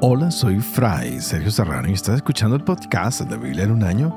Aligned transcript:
Hola, 0.00 0.30
soy 0.30 0.60
Fray 0.60 1.20
Sergio 1.20 1.50
Serrano 1.50 1.88
y 1.88 1.92
estás 1.94 2.14
escuchando 2.14 2.54
el 2.54 2.62
podcast 2.62 3.20
de 3.20 3.30
la 3.30 3.36
Biblia 3.36 3.64
en 3.64 3.72
un 3.72 3.82
año, 3.82 4.16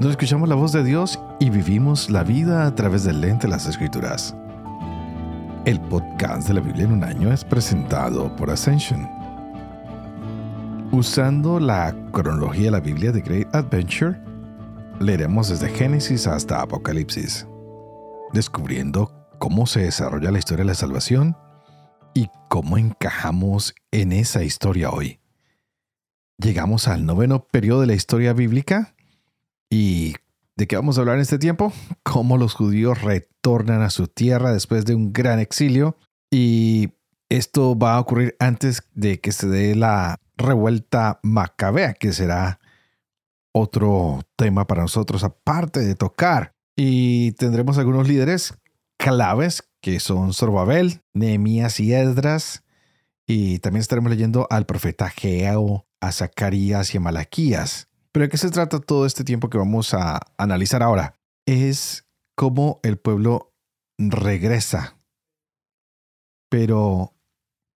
donde 0.00 0.10
escuchamos 0.10 0.48
la 0.48 0.56
voz 0.56 0.72
de 0.72 0.82
Dios 0.82 1.20
y 1.38 1.50
vivimos 1.50 2.10
la 2.10 2.24
vida 2.24 2.66
a 2.66 2.74
través 2.74 3.04
del 3.04 3.20
lente 3.20 3.46
de 3.46 3.52
las 3.52 3.68
Escrituras. 3.68 4.34
El 5.66 5.80
podcast 5.82 6.48
de 6.48 6.54
la 6.54 6.60
Biblia 6.60 6.86
en 6.86 6.94
un 6.94 7.04
año 7.04 7.32
es 7.32 7.44
presentado 7.44 8.34
por 8.34 8.50
Ascension. 8.50 9.08
Usando 10.90 11.60
la 11.60 11.94
cronología 12.10 12.64
de 12.64 12.70
la 12.72 12.80
Biblia 12.80 13.12
de 13.12 13.20
Great 13.20 13.54
Adventure, 13.54 14.20
leeremos 14.98 15.48
desde 15.48 15.68
Génesis 15.68 16.26
hasta 16.26 16.60
Apocalipsis, 16.60 17.46
descubriendo 18.32 19.12
cómo 19.38 19.68
se 19.68 19.82
desarrolla 19.82 20.32
la 20.32 20.40
historia 20.40 20.64
de 20.64 20.70
la 20.70 20.74
salvación 20.74 21.36
y 22.14 22.30
cómo 22.48 22.78
encajamos 22.78 23.74
en 23.90 24.12
esa 24.12 24.44
historia 24.44 24.90
hoy. 24.90 25.20
Llegamos 26.38 26.88
al 26.88 27.04
noveno 27.04 27.46
periodo 27.46 27.82
de 27.82 27.88
la 27.88 27.94
historia 27.94 28.32
bíblica 28.32 28.94
y 29.68 30.14
¿de 30.56 30.66
qué 30.66 30.76
vamos 30.76 30.96
a 30.96 31.00
hablar 31.00 31.16
en 31.16 31.22
este 31.22 31.38
tiempo? 31.38 31.72
Cómo 32.02 32.38
los 32.38 32.54
judíos 32.54 33.02
retornan 33.02 33.82
a 33.82 33.90
su 33.90 34.06
tierra 34.06 34.52
después 34.52 34.84
de 34.84 34.94
un 34.94 35.12
gran 35.12 35.40
exilio 35.40 35.96
y 36.30 36.90
esto 37.28 37.76
va 37.76 37.94
a 37.94 38.00
ocurrir 38.00 38.36
antes 38.38 38.82
de 38.94 39.20
que 39.20 39.32
se 39.32 39.48
dé 39.48 39.74
la 39.74 40.20
revuelta 40.36 41.20
macabea, 41.22 41.94
que 41.94 42.12
será 42.12 42.60
otro 43.52 44.20
tema 44.36 44.66
para 44.66 44.82
nosotros 44.82 45.24
aparte 45.24 45.80
de 45.80 45.94
tocar. 45.94 46.54
Y 46.76 47.32
tendremos 47.32 47.78
algunos 47.78 48.08
líderes 48.08 48.54
claves 48.98 49.62
que 49.84 50.00
son 50.00 50.32
Zorobabel, 50.32 51.02
Nehemías 51.12 51.78
y 51.78 51.92
Esdras. 51.92 52.64
Y 53.26 53.58
también 53.58 53.82
estaremos 53.82 54.10
leyendo 54.10 54.46
al 54.48 54.64
profeta 54.64 55.10
Geo, 55.10 55.86
a 56.00 56.10
Zacarías 56.10 56.94
y 56.94 56.96
a 56.96 57.00
Malaquías. 57.00 57.90
Pero 58.10 58.24
¿de 58.24 58.30
qué 58.30 58.38
se 58.38 58.50
trata 58.50 58.80
todo 58.80 59.04
este 59.04 59.24
tiempo 59.24 59.50
que 59.50 59.58
vamos 59.58 59.92
a 59.92 60.22
analizar 60.38 60.82
ahora? 60.82 61.20
Es 61.44 62.06
cómo 62.34 62.80
el 62.82 62.96
pueblo 62.96 63.52
regresa. 63.98 64.96
Pero 66.48 67.12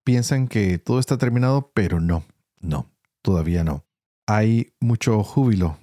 piensan 0.02 0.48
que 0.48 0.78
todo 0.78 1.00
está 1.00 1.18
terminado, 1.18 1.72
pero 1.74 2.00
no, 2.00 2.24
no, 2.58 2.90
todavía 3.20 3.64
no. 3.64 3.84
Hay 4.26 4.72
mucho 4.80 5.22
júbilo 5.22 5.78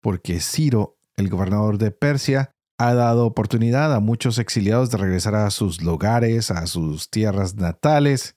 porque 0.00 0.38
Ciro, 0.38 0.96
el 1.16 1.28
gobernador 1.28 1.78
de 1.78 1.90
Persia, 1.90 2.53
ha 2.78 2.94
dado 2.94 3.26
oportunidad 3.26 3.94
a 3.94 4.00
muchos 4.00 4.38
exiliados 4.38 4.90
de 4.90 4.98
regresar 4.98 5.34
a 5.34 5.50
sus 5.50 5.82
lugares, 5.82 6.50
a 6.50 6.66
sus 6.66 7.10
tierras 7.10 7.54
natales. 7.54 8.36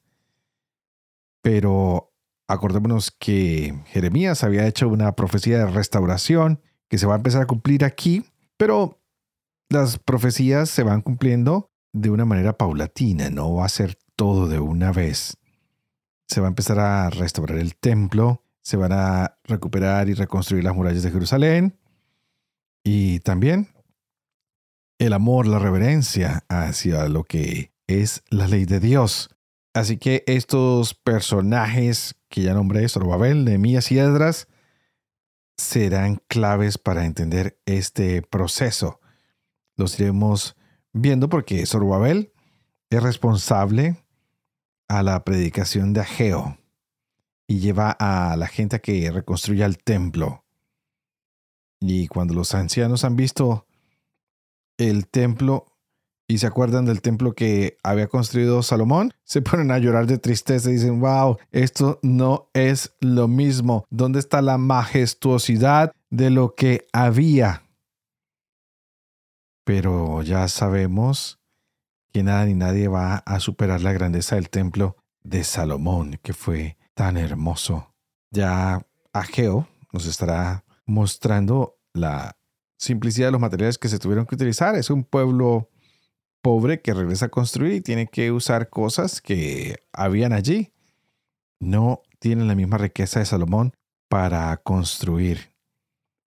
Pero 1.42 2.14
acordémonos 2.48 3.12
que 3.12 3.82
Jeremías 3.88 4.44
había 4.44 4.68
hecho 4.68 4.88
una 4.88 5.16
profecía 5.16 5.60
de 5.60 5.68
restauración 5.68 6.62
que 6.88 6.98
se 6.98 7.08
va 7.08 7.14
a 7.14 7.18
empezar 7.18 7.42
a 7.42 7.48
cumplir 7.48 7.84
aquí, 7.84 8.26
pero 8.58 9.02
las 9.70 9.98
profecías 9.98 10.70
se 10.70 10.84
van 10.84 11.02
cumpliendo 11.02 11.72
de 11.92 12.10
una 12.10 12.26
manera 12.26 12.58
paulatina, 12.58 13.30
no 13.30 13.56
va 13.56 13.66
a 13.66 13.70
ser 13.70 13.98
todo 14.16 14.48
de 14.48 14.60
una 14.60 14.92
vez. 14.92 15.38
Se 16.28 16.42
va 16.42 16.48
a 16.48 16.50
empezar 16.50 16.80
a 16.80 17.10
restaurar 17.10 17.58
el 17.58 17.76
templo, 17.76 18.44
se 18.62 18.78
van 18.78 18.92
a 18.94 19.38
recuperar 19.44 20.10
y 20.10 20.14
reconstruir 20.14 20.64
las 20.64 20.76
murallas 20.76 21.04
de 21.04 21.12
Jerusalén 21.12 21.78
y 22.84 23.20
también 23.22 23.70
el 25.00 25.14
amor, 25.14 25.48
la 25.48 25.60
reverencia 25.60 26.44
hacia 26.50 27.08
lo 27.08 27.24
que 27.24 27.72
es 27.88 28.24
la 28.30 28.48
ley 28.48 28.66
de 28.66 28.80
Dios. 28.80 29.30
Así 29.74 29.98
que 29.98 30.24
estos 30.28 30.94
personajes 30.96 32.16
que 32.30 32.42
ya 32.42 32.54
nombré, 32.54 32.88
Zorobabel, 32.90 33.46
Nehemías 33.46 33.92
y 33.92 34.00
Edras, 34.00 34.48
serán 35.56 36.22
claves 36.28 36.78
para 36.78 37.06
entender 37.06 37.60
este 37.66 38.22
proceso. 38.22 39.00
Los 39.76 40.00
iremos 40.00 40.56
viendo 40.94 41.30
porque 41.30 41.66
Zorobabel 41.66 42.34
es 42.90 43.04
responsable 43.04 44.04
a 44.88 45.04
la 45.04 45.24
predicación 45.24 45.94
de 45.94 46.02
Ageo 46.02 46.58
y 47.48 47.60
lleva 47.60 47.92
a 47.92 48.36
la 48.36 48.48
gente 48.48 48.78
a 48.78 48.80
que 48.80 49.12
reconstruya 49.12 49.66
el 49.66 49.78
templo. 49.78 50.44
Y 51.80 52.08
cuando 52.08 52.34
los 52.34 52.56
ancianos 52.56 53.04
han 53.04 53.16
visto 53.16 53.67
el 54.78 55.08
templo 55.08 55.66
y 56.28 56.40
se 56.40 56.48
acuerdan 56.48 56.86
del 56.86 57.02
templo 57.02 57.34
que 57.34 57.78
había 57.84 58.08
construido 58.08 58.62
Salomón, 58.62 59.14
se 59.24 59.42
ponen 59.42 59.72
a 59.72 59.78
llorar 59.78 60.08
de 60.08 60.18
tristeza 60.18 60.70
y 60.70 60.74
dicen, 60.74 61.00
wow, 61.00 61.38
esto 61.52 62.00
no 62.04 62.50
es 62.54 62.94
lo 63.00 63.28
mismo. 63.28 63.86
¿Dónde 63.90 64.20
está 64.20 64.42
la 64.42 64.58
majestuosidad 64.58 65.94
de 66.10 66.30
lo 66.30 66.54
que 66.54 66.86
había? 66.92 67.64
Pero 69.64 70.22
ya 70.22 70.48
sabemos 70.50 71.40
que 72.12 72.24
nada 72.24 72.46
ni 72.46 72.56
nadie 72.56 72.88
va 72.88 73.18
a 73.18 73.40
superar 73.40 73.82
la 73.82 73.94
grandeza 73.94 74.36
del 74.36 74.50
templo 74.50 74.98
de 75.24 75.44
Salomón, 75.44 76.20
que 76.22 76.34
fue 76.34 76.78
tan 76.94 77.18
hermoso. 77.18 77.94
Ya 78.32 78.86
Ageo 79.14 79.68
nos 79.94 80.06
estará 80.06 80.66
mostrando 80.86 81.78
la 81.94 82.37
simplicidad 82.78 83.28
de 83.28 83.32
los 83.32 83.42
materiales 83.42 83.78
que 83.78 83.90
se 83.90 84.00
tuvieron 84.00 84.26
que 84.26 84.36
utilizar. 84.36 84.76
Es 84.76 84.90
un 84.90 85.04
pueblo 85.04 85.70
pobre 86.42 86.82
que 86.82 86.94
regresa 86.94 87.26
a 87.26 87.30
construir 87.30 87.74
y 87.74 87.82
tiene 87.82 88.08
que 88.08 88.32
usar 88.32 88.70
cosas 88.70 89.22
que 89.22 89.84
habían 89.92 90.34
allí. 90.34 90.72
No 91.60 92.02
tienen 92.20 92.48
la 92.48 92.56
misma 92.56 92.78
riqueza 92.78 93.20
de 93.20 93.26
Salomón 93.26 93.74
para 94.08 94.56
construir. 94.58 95.52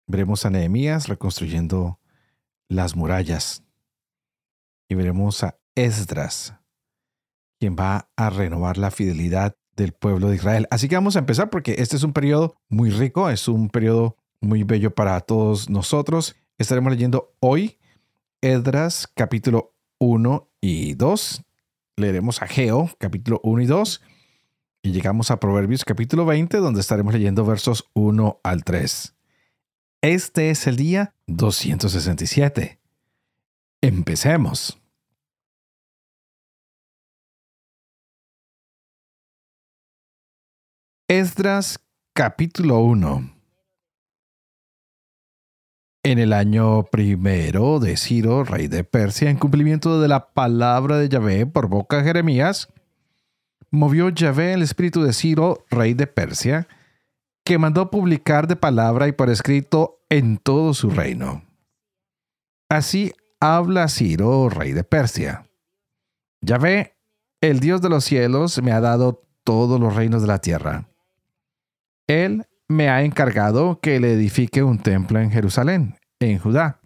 Veremos 0.06 0.46
a 0.46 0.50
Nehemías 0.50 1.08
reconstruyendo 1.08 2.00
las 2.68 2.96
murallas. 2.96 3.64
Y 4.90 4.96
veremos 4.96 5.44
a 5.44 5.58
Esdras, 5.76 6.54
quien 7.60 7.76
va 7.76 8.10
a 8.16 8.30
renovar 8.30 8.78
la 8.78 8.92
fidelidad 8.92 9.56
del 9.76 9.94
pueblo 9.94 10.30
de 10.30 10.36
Israel. 10.36 10.68
Así 10.70 10.88
que 10.88 10.96
vamos 10.96 11.16
a 11.16 11.20
empezar 11.20 11.50
porque 11.50 11.76
este 11.80 11.96
es 11.96 12.04
un 12.04 12.14
periodo 12.14 12.56
muy 12.70 12.90
rico, 12.90 13.30
es 13.30 13.48
un 13.48 13.70
periodo 13.70 14.18
muy 14.44 14.64
bello 14.64 14.94
para 14.94 15.20
todos 15.22 15.70
nosotros. 15.70 16.36
Estaremos 16.58 16.92
leyendo 16.92 17.34
hoy 17.40 17.80
Edras 18.42 19.08
capítulo 19.08 19.74
1 20.00 20.50
y 20.62 20.94
2. 20.94 21.44
Leeremos 21.96 22.42
a 22.42 22.48
Geo 22.48 22.90
capítulo 23.00 23.40
1 23.44 23.62
y 23.62 23.66
2. 23.66 24.02
Y 24.84 24.92
llegamos 24.92 25.32
a 25.32 25.40
Proverbios 25.40 25.86
capítulo 25.86 26.26
20 26.26 26.58
donde 26.58 26.82
estaremos 26.82 27.14
leyendo 27.14 27.46
versos 27.46 27.90
1 27.94 28.42
al 28.44 28.64
3. 28.64 29.16
Este 30.02 30.50
es 30.50 30.68
el 30.68 30.76
día 30.76 31.16
267. 31.28 32.80
Empecemos. 33.82 34.80
Esdras 41.08 41.80
capítulo 42.14 42.80
1 42.80 43.33
en 46.04 46.20
el 46.20 46.34
año 46.34 46.84
primero 46.84 47.80
de 47.80 47.96
Ciro, 47.96 48.44
rey 48.44 48.68
de 48.68 48.84
Persia, 48.84 49.30
en 49.30 49.38
cumplimiento 49.38 50.02
de 50.02 50.10
la 50.10 50.34
palabra 50.34 50.98
de 50.98 51.08
Yahvé 51.08 51.46
por 51.46 51.68
boca 51.68 51.98
de 51.98 52.04
Jeremías, 52.04 52.68
movió 53.72 54.10
Yahvé 54.10 54.54
el 54.54 54.62
espíritu 54.62 55.02
de 55.02 55.14
Ciro, 55.14 55.66
rey 55.70 55.94
de 55.94 56.06
Persia, 56.06 56.68
que 57.46 57.58
mandó 57.58 57.90
publicar 57.90 58.48
de 58.48 58.58
palabra 58.58 59.08
y 59.08 59.14
por 59.14 59.30
escrito 59.30 60.02
en 60.10 60.38
todo 60.38 60.74
su 60.74 60.90
reino. 60.90 61.44
Así 62.70 63.14
habla 63.40 63.88
Ciro, 63.88 64.50
rey 64.50 64.74
de 64.74 64.84
Persia. 64.84 65.50
Yahvé, 66.42 66.98
el 67.40 67.62
Dios 67.62 67.82
de 67.82 67.90
los 67.90 68.04
cielos, 68.04 68.62
me 68.62 68.74
ha 68.74 68.82
dado 68.82 69.26
todos 69.46 69.80
los 69.80 69.96
reinos 69.96 70.22
de 70.22 70.28
la 70.28 70.40
tierra. 70.40 70.90
Él 72.08 72.46
me 72.68 72.90
ha 72.90 73.04
encargado 73.04 73.80
que 73.80 74.00
le 74.00 74.14
edifique 74.14 74.64
un 74.64 74.80
templo 74.80 75.20
en 75.20 75.32
Jerusalén, 75.32 75.96
en 76.32 76.40
Judá. 76.40 76.80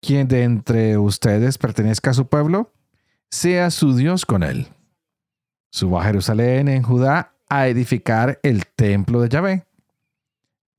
Quien 0.00 0.28
de 0.28 0.44
entre 0.44 0.98
ustedes 0.98 1.58
pertenezca 1.58 2.10
a 2.10 2.14
su 2.14 2.28
pueblo, 2.28 2.72
sea 3.30 3.70
su 3.70 3.94
Dios 3.94 4.26
con 4.26 4.42
él. 4.42 4.68
Suba 5.70 6.02
a 6.02 6.04
Jerusalén 6.06 6.68
en 6.68 6.82
Judá 6.82 7.34
a 7.48 7.68
edificar 7.68 8.38
el 8.42 8.66
templo 8.66 9.20
de 9.20 9.28
Yahvé, 9.28 9.66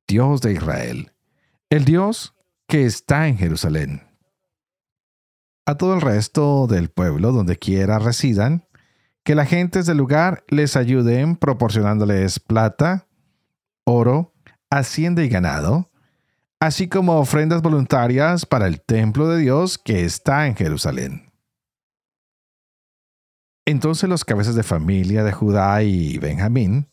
Dios 0.07 0.41
de 0.41 0.53
Israel, 0.53 1.11
el 1.69 1.85
Dios 1.85 2.35
que 2.67 2.85
está 2.85 3.27
en 3.27 3.37
Jerusalén. 3.37 4.03
A 5.65 5.75
todo 5.75 5.93
el 5.93 6.01
resto 6.01 6.67
del 6.67 6.89
pueblo, 6.89 7.31
donde 7.31 7.57
quiera 7.57 7.99
residan, 7.99 8.65
que 9.23 9.35
las 9.35 9.49
gentes 9.49 9.85
del 9.85 9.97
lugar 9.97 10.43
les 10.47 10.75
ayuden 10.75 11.35
proporcionándoles 11.35 12.39
plata, 12.39 13.07
oro, 13.83 14.33
hacienda 14.69 15.23
y 15.23 15.29
ganado, 15.29 15.90
así 16.61 16.87
como 16.87 17.19
ofrendas 17.19 17.61
voluntarias 17.61 18.45
para 18.45 18.67
el 18.67 18.79
templo 18.79 19.27
de 19.27 19.39
Dios 19.39 19.77
que 19.77 20.05
está 20.05 20.47
en 20.47 20.55
Jerusalén. 20.55 21.33
Entonces 23.65 24.09
los 24.09 24.23
cabezas 24.23 24.55
de 24.55 24.63
familia 24.63 25.25
de 25.25 25.33
Judá 25.33 25.83
y 25.83 26.17
Benjamín 26.17 26.87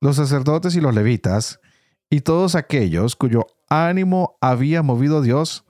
los 0.00 0.16
sacerdotes 0.16 0.74
y 0.74 0.80
los 0.80 0.94
levitas, 0.94 1.60
y 2.08 2.22
todos 2.22 2.54
aquellos 2.54 3.16
cuyo 3.16 3.46
ánimo 3.68 4.36
había 4.40 4.82
movido 4.82 5.22
Dios, 5.22 5.64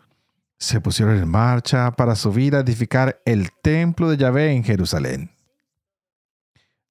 se 0.59 0.81
pusieron 0.81 1.19
en 1.19 1.29
marcha 1.29 1.91
para 1.93 2.15
subir 2.15 2.55
a 2.55 2.61
edificar 2.61 3.21
el 3.25 3.51
templo 3.63 4.11
de 4.11 4.17
Yahvé 4.17 4.53
en 4.53 4.63
Jerusalén. 4.63 5.33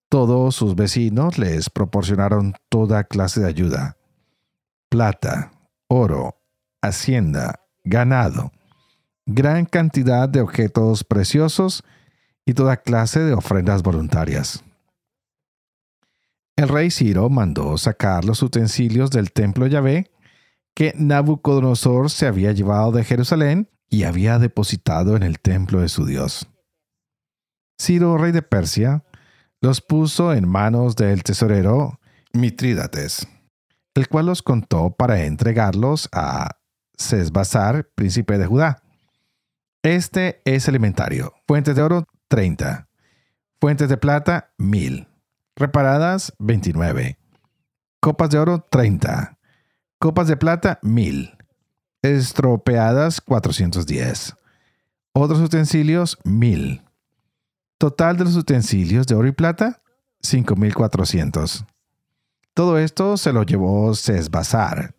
Todos 0.09 0.55
sus 0.55 0.75
vecinos 0.75 1.37
les 1.37 1.69
proporcionaron 1.69 2.55
toda 2.67 3.03
clase 3.03 3.41
de 3.41 3.47
ayuda, 3.47 3.97
plata, 4.89 5.51
oro, 5.89 6.41
hacienda, 6.81 7.59
ganado, 7.83 8.53
gran 9.25 9.65
cantidad 9.65 10.29
de 10.29 10.39
objetos 10.39 11.03
preciosos 11.03 11.83
y 12.45 12.53
toda 12.53 12.77
clase 12.77 13.19
de 13.19 13.33
ofrendas 13.33 13.83
voluntarias. 13.83 14.63
El 16.55 16.69
rey 16.69 16.91
Ciro 16.91 17.29
mandó 17.29 17.77
sacar 17.77 18.25
los 18.25 18.41
utensilios 18.41 19.11
del 19.11 19.31
templo 19.31 19.67
Yahvé 19.67 20.11
que 20.73 20.93
Nabucodonosor 20.95 22.09
se 22.09 22.27
había 22.27 22.51
llevado 22.51 22.91
de 22.91 23.03
Jerusalén 23.03 23.69
y 23.89 24.03
había 24.03 24.39
depositado 24.39 25.15
en 25.15 25.23
el 25.23 25.39
templo 25.39 25.81
de 25.81 25.89
su 25.89 26.05
Dios. 26.05 26.47
Ciro, 27.81 28.17
rey 28.17 28.31
de 28.31 28.41
Persia, 28.41 29.03
los 29.61 29.81
puso 29.81 30.33
en 30.33 30.47
manos 30.47 30.95
del 30.95 31.23
tesorero 31.23 31.99
Mitrídates, 32.33 33.27
el 33.99 34.07
cual 34.07 34.25
los 34.27 34.41
contó 34.41 34.91
para 34.91 35.23
entregarlos 35.25 36.09
a 36.11 36.57
Sesbazar, 36.97 37.89
príncipe 37.95 38.37
de 38.37 38.45
Judá. 38.45 38.81
Este 39.83 40.41
es 40.45 40.67
el 40.67 40.75
inventario. 40.75 41.33
Fuentes 41.47 41.75
de 41.75 41.81
oro, 41.81 42.05
30. 42.27 42.89
Fuentes 43.59 43.89
de 43.89 43.97
plata, 43.97 44.53
1000 44.57 45.09
reparadas 45.59 46.33
29. 46.39 47.19
Copas 47.99 48.29
de 48.29 48.39
oro 48.39 48.65
30. 48.71 49.37
Copas 49.99 50.27
de 50.27 50.37
plata 50.37 50.79
1000. 50.81 51.37
Estropeadas 52.01 53.21
410. 53.21 54.35
Otros 55.11 55.39
utensilios 55.41 56.17
1000. 56.23 56.81
Total 57.77 58.17
de 58.17 58.23
los 58.23 58.35
utensilios 58.37 59.05
de 59.05 59.15
oro 59.15 59.27
y 59.27 59.33
plata 59.33 59.81
5400. 60.21 61.65
Todo 62.59 62.77
esto 62.77 63.15
se 63.15 63.31
lo 63.31 63.43
llevó 63.43 63.95
Sesbazar 63.95 64.93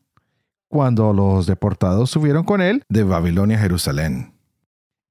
cuando 0.70 1.12
los 1.12 1.44
deportados 1.44 2.08
subieron 2.08 2.42
con 2.42 2.62
él 2.62 2.84
de 2.88 3.02
Babilonia 3.02 3.58
a 3.58 3.60
Jerusalén. 3.60 4.32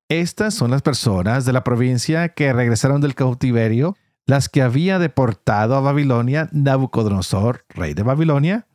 Estas 0.09 0.55
son 0.55 0.71
las 0.71 0.81
personas 0.81 1.45
de 1.45 1.53
la 1.53 1.63
provincia 1.63 2.29
que 2.29 2.51
regresaron 2.51 3.01
del 3.01 3.13
cautiverio 3.13 3.95
las 4.25 4.49
que 4.49 4.63
había 4.63 4.97
deportado 4.97 5.75
a 5.75 5.81
Babilonia 5.81 6.49
Nabucodonosor, 6.51 7.65
rey 7.69 7.93
de 7.93 8.01
Babilonia, 8.01 8.65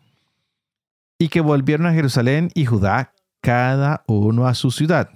y 1.19 1.27
que 1.27 1.41
volvieron 1.41 1.89
a 1.89 1.95
Jerusalén 1.95 2.51
y 2.55 2.67
Judá, 2.67 3.13
cada 3.41 4.05
uno 4.07 4.47
a 4.47 4.55
su 4.55 4.71
ciudad. 4.71 5.11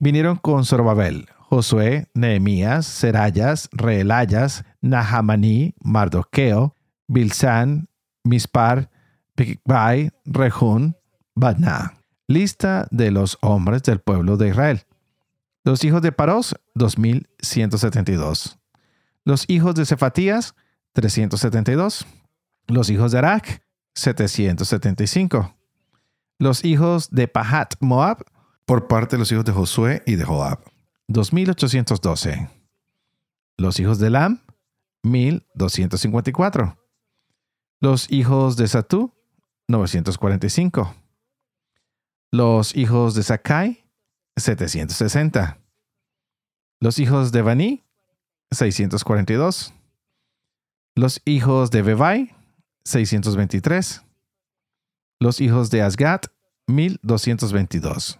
Vinieron 0.00 0.38
con 0.38 0.64
Zorobabel, 0.64 1.28
Josué, 1.38 2.08
Nehemías, 2.14 2.84
Serayas, 2.84 3.68
Reelayas, 3.70 4.64
Nahamaní, 4.80 5.76
Mardoqueo, 5.78 6.73
Bilsán, 7.06 7.88
Mispar, 8.22 8.90
Bigbai, 9.36 10.10
Rehun, 10.24 10.96
Badna. 11.34 11.94
Lista 12.26 12.86
de 12.90 13.10
los 13.10 13.36
hombres 13.42 13.82
del 13.82 14.00
pueblo 14.00 14.36
de 14.36 14.48
Israel. 14.48 14.86
Los 15.64 15.84
hijos 15.84 16.02
de 16.02 16.12
Paros, 16.12 16.54
2172. 16.74 18.58
Los 19.24 19.44
hijos 19.48 19.74
de 19.74 19.86
Cefatías, 19.86 20.54
372. 20.92 22.06
Los 22.66 22.90
hijos 22.90 23.12
de 23.12 23.18
Arak, 23.18 23.62
775. 23.94 25.54
Los 26.38 26.64
hijos 26.64 27.10
de 27.10 27.28
Pahat 27.28 27.74
Moab, 27.80 28.24
por 28.66 28.88
parte 28.88 29.16
de 29.16 29.20
los 29.20 29.32
hijos 29.32 29.44
de 29.44 29.52
Josué 29.52 30.02
y 30.06 30.16
de 30.16 30.24
Joab, 30.24 30.60
2812. 31.08 32.48
Los 33.56 33.78
hijos 33.78 33.98
de 33.98 34.10
Lam, 34.10 34.40
1254. 35.02 36.76
Los 37.84 38.10
hijos 38.10 38.56
de 38.56 38.66
Satú, 38.66 39.12
945. 39.68 40.94
Los 42.32 42.74
hijos 42.74 43.14
de 43.14 43.22
Sakai, 43.22 43.84
760. 44.38 45.58
Los 46.80 46.98
hijos 46.98 47.30
de 47.30 47.42
Baní, 47.42 47.84
642. 48.52 49.74
Los 50.96 51.20
hijos 51.26 51.70
de 51.70 51.82
Bebai, 51.82 52.34
623. 52.86 54.02
Los 55.20 55.42
hijos 55.42 55.68
de 55.68 55.82
Asgat, 55.82 56.28
1222. 56.66 58.18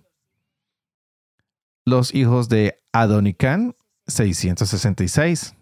Los 1.87 2.15
hijos 2.15 2.51
de 2.51 2.83
Adonicán, 2.93 3.75
666. 4.09 5.55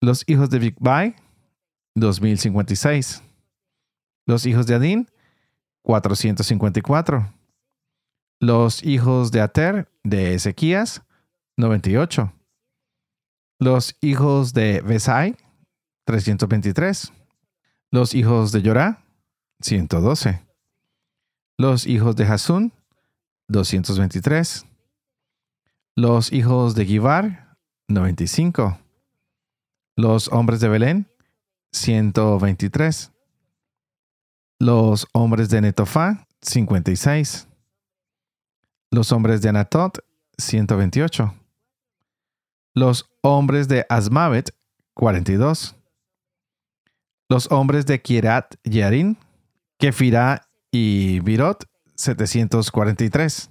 Los 0.00 0.22
hijos 0.28 0.50
de 0.50 0.60
Bigbai, 0.60 1.16
2056. 2.00 3.22
Los 4.26 4.46
hijos 4.46 4.66
de 4.66 4.74
Adín, 4.74 5.08
454. 5.82 7.32
Los 8.40 8.82
hijos 8.84 9.32
de 9.32 9.40
Ater, 9.40 9.88
de 10.04 10.34
Ezequías, 10.34 11.02
98. 11.56 12.32
Los 13.58 13.96
hijos 14.00 14.52
de 14.52 14.80
Besai, 14.82 15.36
323. 16.04 17.12
Los 17.90 18.14
hijos 18.14 18.52
de 18.52 18.62
Yorá, 18.62 19.02
112. 19.60 20.42
Los 21.56 21.86
hijos 21.86 22.14
de 22.14 22.24
Hasún, 22.24 22.72
223. 23.48 24.66
Los 25.96 26.32
hijos 26.32 26.74
de 26.76 26.86
Givar, 26.86 27.56
95. 27.88 28.78
Los 29.96 30.28
hombres 30.28 30.60
de 30.60 30.68
Belén, 30.68 31.08
123. 31.72 33.12
Los 34.60 35.06
hombres 35.12 35.48
de 35.50 35.60
Netofá, 35.60 36.26
56. 36.42 37.48
Los 38.90 39.12
hombres 39.12 39.42
de 39.42 39.50
Anatot, 39.50 39.98
128. 40.38 41.34
Los 42.74 43.10
hombres 43.22 43.68
de 43.68 43.86
Asmavet, 43.88 44.54
42. 44.94 45.76
Los 47.28 47.50
hombres 47.52 47.86
de 47.86 48.00
Kierat 48.00 48.54
Yarin, 48.64 49.18
Kefirá 49.78 50.48
y 50.72 51.20
Virot, 51.20 51.64
743. 51.94 53.50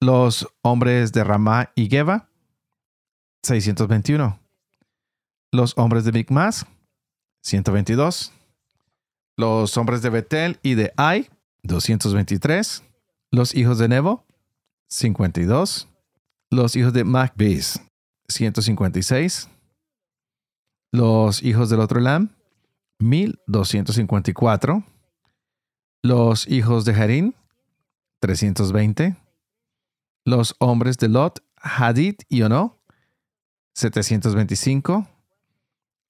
Los 0.00 0.48
hombres 0.62 1.12
de 1.12 1.22
Ramá 1.22 1.70
y 1.76 1.88
Geba, 1.88 2.28
621. 3.44 4.41
Los 5.54 5.76
hombres 5.76 6.04
de 6.04 6.12
Micmas, 6.12 6.66
122. 7.42 8.32
Los 9.36 9.76
hombres 9.76 10.00
de 10.00 10.08
Betel 10.08 10.58
y 10.62 10.74
de 10.74 10.94
Ai, 10.96 11.28
223. 11.62 12.82
Los 13.30 13.54
hijos 13.54 13.76
de 13.76 13.88
Nebo, 13.88 14.24
52. 14.88 15.88
Los 16.50 16.74
hijos 16.74 16.94
de 16.94 17.04
Macbis, 17.04 17.80
156. 18.28 19.50
Los 20.90 21.42
hijos 21.42 21.68
del 21.68 21.80
otro 21.80 22.00
Lam, 22.00 22.30
1254. 22.98 24.84
Los 26.02 26.48
hijos 26.48 26.86
de 26.86 26.94
Harín, 26.94 27.34
320. 28.20 29.16
Los 30.24 30.54
hombres 30.60 30.96
de 30.96 31.08
Lot, 31.08 31.44
Hadid 31.56 32.14
y 32.30 32.40
Ono, 32.40 32.78
725. 33.74 35.11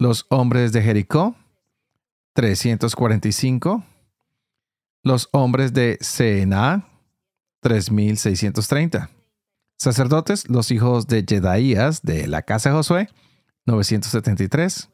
Los 0.03 0.27
hombres 0.31 0.73
de 0.73 0.83
Jericó, 0.83 1.37
345. 2.33 3.85
Los 5.05 5.29
hombres 5.31 5.75
de 5.75 5.97
Sena, 6.01 6.89
3630. 7.61 9.11
Sacerdotes, 9.79 10.49
los 10.49 10.73
hijos 10.73 11.07
de 11.07 11.25
Jedaías 11.25 12.03
de 12.03 12.27
la 12.27 12.43
casa 12.43 12.71
de 12.71 12.75
Josué, 12.75 13.09
973. 13.67 14.91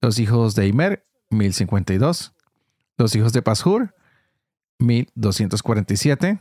Los 0.00 0.18
hijos 0.18 0.56
de 0.56 0.66
Imer, 0.66 1.06
1052. 1.30 2.34
Los 2.98 3.14
hijos 3.14 3.32
de 3.32 3.42
Pashur, 3.42 3.94
1247. 4.80 6.40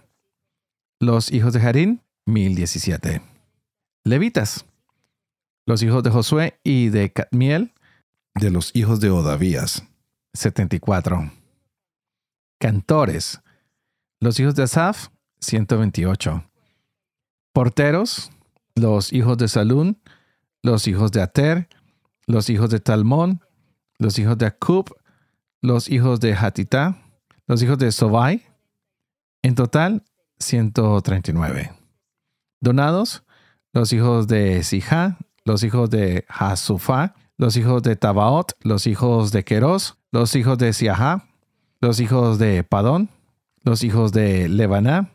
Los 1.00 1.32
hijos 1.32 1.54
de 1.54 1.62
Harín, 1.62 2.01
1017. 2.25 3.22
Levitas. 4.04 4.66
Los 5.68 5.84
hijos 5.84 6.01
de 6.01 6.10
Josué 6.10 6.60
y 6.63 6.89
de 6.89 7.13
Cadmiel, 7.13 7.72
de 8.36 8.52
los 8.52 8.76
hijos 8.76 9.00
de 9.00 9.10
Odavías, 9.10 9.84
74. 10.34 11.32
Cantores. 12.60 13.42
Los 14.20 14.40
hijos 14.40 14.56
de 14.56 14.64
Asaf, 14.64 15.08
128 15.40 16.50
porteros, 17.54 18.32
los 18.76 19.12
hijos 19.12 19.38
de 19.38 19.48
Salún, 19.48 20.02
los 20.64 20.88
hijos 20.88 21.12
de 21.12 21.22
Ater, 21.22 21.68
los 22.26 22.50
hijos 22.50 22.70
de 22.70 22.80
Talmón, 22.80 23.42
los 23.98 24.18
hijos 24.20 24.38
de 24.38 24.46
Acub, 24.46 24.96
los 25.62 25.90
hijos 25.90 26.20
de 26.20 26.34
Hatita, 26.34 27.02
los 27.48 27.62
hijos 27.62 27.78
de 27.78 27.92
Sobai, 27.92 28.46
en 29.42 29.56
total 29.56 30.04
139. 30.38 31.74
Donados, 32.62 33.24
los 33.74 33.92
hijos 33.94 34.28
de 34.28 34.64
Sija, 34.64 35.18
los 35.44 35.64
hijos 35.64 35.90
de 35.90 36.26
Hasufa, 36.30 37.16
los 37.39 37.55
hijos 37.55 37.81
de 37.84 37.96
Tabaot, 37.96 38.51
los 38.63 38.86
hijos 38.86 39.31
de 39.31 39.46
Queros, 39.46 39.98
los 40.12 40.36
hijos 40.36 40.58
de 40.58 40.74
Siaha, 40.74 41.25
los 41.79 42.01
hijos 42.01 42.38
de 42.38 42.65
Padón, 42.65 43.10
los 43.63 43.81
hijos 43.86 44.12
de 44.12 44.50
Lebaná, 44.50 45.10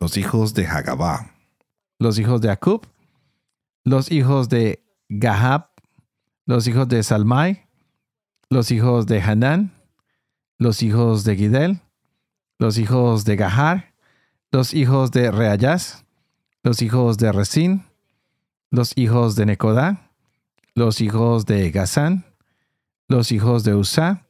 los 0.00 0.16
hijos 0.16 0.54
de 0.54 0.66
Hagabá, 0.66 1.34
los 1.98 2.18
hijos 2.18 2.40
de 2.40 2.50
Acub, 2.50 2.86
los 3.84 4.10
hijos 4.10 4.48
de 4.48 4.82
Gahab, 5.10 5.68
los 6.46 6.66
hijos 6.66 6.88
de 6.88 7.02
Salmai, 7.02 7.68
los 8.48 8.70
hijos 8.70 9.06
de 9.06 9.20
Hanán, 9.20 9.74
los 10.56 10.82
hijos 10.82 11.24
de 11.24 11.36
Gidel, 11.36 11.80
los 12.58 12.78
hijos 12.78 13.26
de 13.26 13.36
Gahar, 13.36 13.92
los 14.50 14.72
hijos 14.72 15.10
de 15.10 15.30
Reayas, 15.30 16.06
los 16.62 16.80
hijos 16.80 17.18
de 17.18 17.30
Resín, 17.30 17.84
los 18.70 18.96
hijos 18.96 19.36
de 19.36 19.44
Necodá, 19.44 20.05
los 20.76 21.00
hijos 21.00 21.46
de 21.46 21.70
Gazán, 21.70 22.26
los 23.08 23.32
hijos 23.32 23.64
de 23.64 23.74
Usa, 23.74 24.26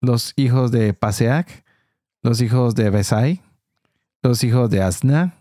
los 0.00 0.32
hijos 0.36 0.70
de 0.70 0.94
Paseac, 0.94 1.64
los 2.22 2.40
hijos 2.40 2.76
de 2.76 2.90
Besai, 2.90 3.42
los 4.22 4.44
hijos 4.44 4.70
de 4.70 4.82
Asna, 4.82 5.34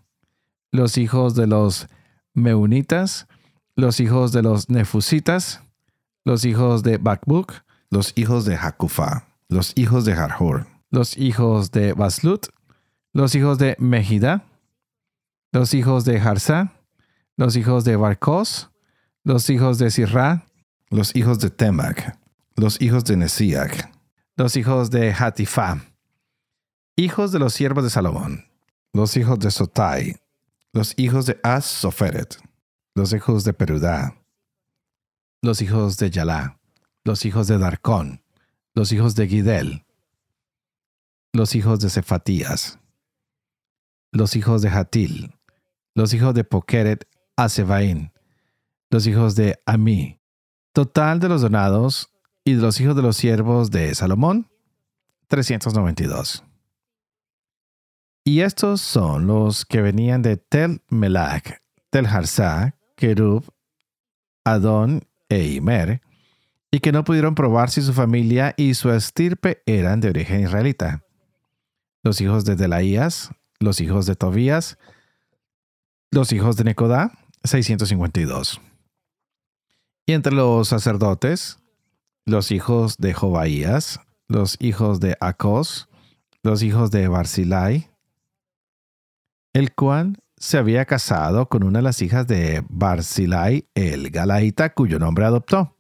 los 0.72 0.98
hijos 0.98 1.36
de 1.36 1.46
los 1.46 1.88
Meunitas, 2.34 3.28
los 3.76 4.00
hijos 4.00 4.32
de 4.32 4.42
los 4.42 4.70
Nefusitas, 4.70 5.62
los 6.26 6.46
hijos 6.46 6.82
de 6.82 6.98
Bakbuk, 6.98 7.54
los 7.92 8.12
hijos 8.16 8.46
de 8.46 8.56
Hakufa, 8.56 9.28
los 9.50 9.72
hijos 9.76 10.04
de 10.04 10.14
Harhor, 10.14 10.66
los 10.90 11.16
hijos 11.16 11.70
de 11.70 11.94
Baslut, 11.94 12.48
los 13.14 13.36
hijos 13.36 13.60
de 13.60 13.76
Mejida, 13.78 14.46
los 15.52 15.76
hijos 15.76 16.06
de 16.06 16.20
Harsa, 16.20 16.74
los 17.38 17.56
hijos 17.56 17.84
de 17.84 17.98
Barcos, 17.98 18.73
los 19.24 19.50
hijos 19.50 19.78
de 19.78 19.90
Sirra, 19.90 20.46
los 20.90 21.16
hijos 21.16 21.40
de 21.40 21.50
Temac, 21.50 22.20
los 22.56 22.82
hijos 22.82 23.06
de 23.06 23.16
Nesiac, 23.16 23.90
los 24.36 24.58
hijos 24.58 24.92
de 24.92 25.14
Hatifa, 25.14 25.82
hijos 26.98 27.32
de 27.32 27.40
los 27.40 27.54
siervos 27.54 27.86
de 27.86 27.90
Salomón, 27.90 28.46
los 28.92 29.16
hijos 29.16 29.40
de 29.40 29.50
Sotai, 29.50 30.18
los 30.74 30.94
hijos 30.98 31.26
de 31.26 31.40
As 31.42 31.66
Soferet, 31.66 32.38
los 32.96 33.14
hijos 33.14 33.46
de 33.46 33.54
Perudá, 33.54 34.16
los 35.42 35.62
hijos 35.62 35.98
de 35.98 36.10
Yalá, 36.10 36.60
los 37.06 37.26
hijos 37.26 37.48
de 37.48 37.58
Darcón, 37.58 38.24
los 38.76 38.92
hijos 38.92 39.16
de 39.16 39.28
Gidel, 39.28 39.86
los 41.32 41.56
hijos 41.56 41.80
de 41.80 41.90
Cefatías, 41.90 42.78
los 44.12 44.36
hijos 44.36 44.62
de 44.62 44.70
Hatil, 44.70 45.34
los 45.96 46.14
hijos 46.14 46.34
de 46.34 46.44
Pokeret 46.44 47.08
Asebaín, 47.38 48.13
los 48.94 49.08
hijos 49.08 49.36
de 49.36 49.60
Amí. 49.66 50.22
Total 50.72 51.20
de 51.20 51.28
los 51.28 51.42
donados 51.42 52.12
y 52.46 52.54
de 52.54 52.62
los 52.62 52.80
hijos 52.80 52.96
de 52.96 53.02
los 53.02 53.18
siervos 53.18 53.72
de 53.72 53.94
Salomón, 53.96 54.52
392. 55.30 56.44
Y 58.24 58.42
estos 58.42 58.82
son 58.82 59.26
los 59.26 59.66
que 59.66 59.82
venían 59.82 60.22
de 60.22 60.38
Tel 60.38 60.84
Melach, 60.90 61.58
Tel 61.90 62.06
Harsá, 62.06 62.76
Kerub, 62.96 63.44
Adón 64.46 65.02
e 65.28 65.44
Imer, 65.44 66.02
y 66.70 66.80
que 66.80 66.92
no 66.92 67.04
pudieron 67.04 67.34
probar 67.34 67.72
si 67.72 67.82
su 67.82 67.94
familia 67.94 68.54
y 68.58 68.76
su 68.76 68.92
estirpe 68.92 69.64
eran 69.66 70.02
de 70.02 70.10
origen 70.10 70.42
israelita. 70.42 71.04
Los 72.04 72.22
hijos 72.22 72.46
de 72.46 72.56
Delaías, 72.56 73.32
los 73.60 73.82
hijos 73.82 74.06
de 74.06 74.16
Tobías, 74.16 74.78
los 76.12 76.32
hijos 76.32 76.58
de 76.58 76.66
Necodá, 76.66 77.12
652. 77.44 78.62
Y 80.06 80.14
entre 80.14 80.34
los 80.34 80.68
sacerdotes, 80.68 81.60
los 82.26 82.52
hijos 82.52 82.98
de 82.98 83.14
Jobaías, 83.14 84.02
los 84.28 84.58
hijos 84.60 85.00
de 85.00 85.16
Acos, 85.22 85.88
los 86.42 86.62
hijos 86.62 86.92
de 86.92 87.08
Barzilai, 87.08 87.90
el 89.54 89.74
cual 89.74 90.18
se 90.36 90.58
había 90.58 90.84
casado 90.86 91.48
con 91.48 91.64
una 91.64 91.80
de 91.80 91.84
las 91.84 92.02
hijas 92.02 92.28
de 92.28 92.66
Barzilai 92.68 93.66
el 93.76 94.10
Galaita, 94.10 94.74
cuyo 94.74 95.00
nombre 95.00 95.24
adoptó. 95.24 95.78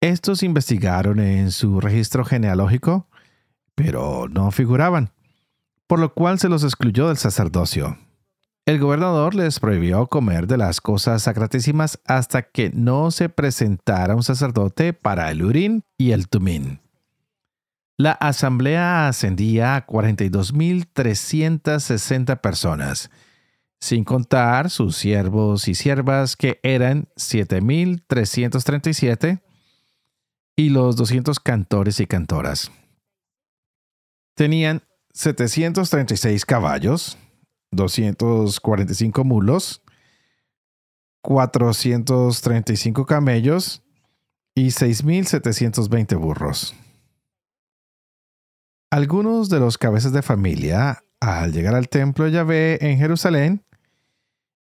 Estos 0.00 0.42
investigaron 0.42 1.20
en 1.20 1.50
su 1.50 1.80
registro 1.80 2.24
genealógico, 2.24 3.08
pero 3.74 4.28
no 4.30 4.50
figuraban, 4.50 5.12
por 5.86 5.98
lo 5.98 6.14
cual 6.14 6.38
se 6.38 6.48
los 6.48 6.64
excluyó 6.64 7.08
del 7.08 7.18
sacerdocio. 7.18 7.98
El 8.70 8.78
gobernador 8.78 9.34
les 9.34 9.58
prohibió 9.58 10.06
comer 10.06 10.46
de 10.46 10.56
las 10.56 10.80
cosas 10.80 11.24
sacratísimas 11.24 11.98
hasta 12.06 12.42
que 12.42 12.70
no 12.70 13.10
se 13.10 13.28
presentara 13.28 14.14
un 14.14 14.22
sacerdote 14.22 14.92
para 14.92 15.28
el 15.32 15.42
Urín 15.42 15.82
y 15.98 16.12
el 16.12 16.28
Tumín. 16.28 16.78
La 17.96 18.12
asamblea 18.12 19.08
ascendía 19.08 19.74
a 19.74 19.88
42.360 19.88 22.40
personas, 22.40 23.10
sin 23.80 24.04
contar 24.04 24.70
sus 24.70 24.94
siervos 24.94 25.66
y 25.66 25.74
siervas 25.74 26.36
que 26.36 26.60
eran 26.62 27.08
7.337 27.16 29.40
y 30.54 30.68
los 30.68 30.94
200 30.94 31.40
cantores 31.40 31.98
y 31.98 32.06
cantoras. 32.06 32.70
Tenían 34.36 34.84
736 35.12 36.46
caballos, 36.46 37.18
245 37.72 39.24
mulos, 39.24 39.82
435 41.22 43.06
camellos 43.06 43.82
y 44.54 44.68
6.720 44.68 46.18
burros. 46.18 46.74
Algunos 48.90 49.48
de 49.50 49.60
los 49.60 49.78
cabezas 49.78 50.12
de 50.12 50.22
familia, 50.22 51.04
al 51.20 51.52
llegar 51.52 51.76
al 51.76 51.88
templo 51.88 52.24
de 52.24 52.32
Yahvé 52.32 52.78
en 52.90 52.98
Jerusalén, 52.98 53.64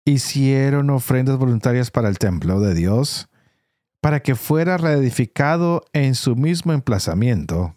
hicieron 0.04 0.90
ofrendas 0.90 1.38
voluntarias 1.38 1.90
para 1.90 2.08
el 2.08 2.18
templo 2.18 2.60
de 2.60 2.74
Dios, 2.74 3.28
para 4.00 4.20
que 4.20 4.34
fuera 4.34 4.76
reedificado 4.76 5.84
en 5.92 6.14
su 6.14 6.36
mismo 6.36 6.72
emplazamiento. 6.72 7.74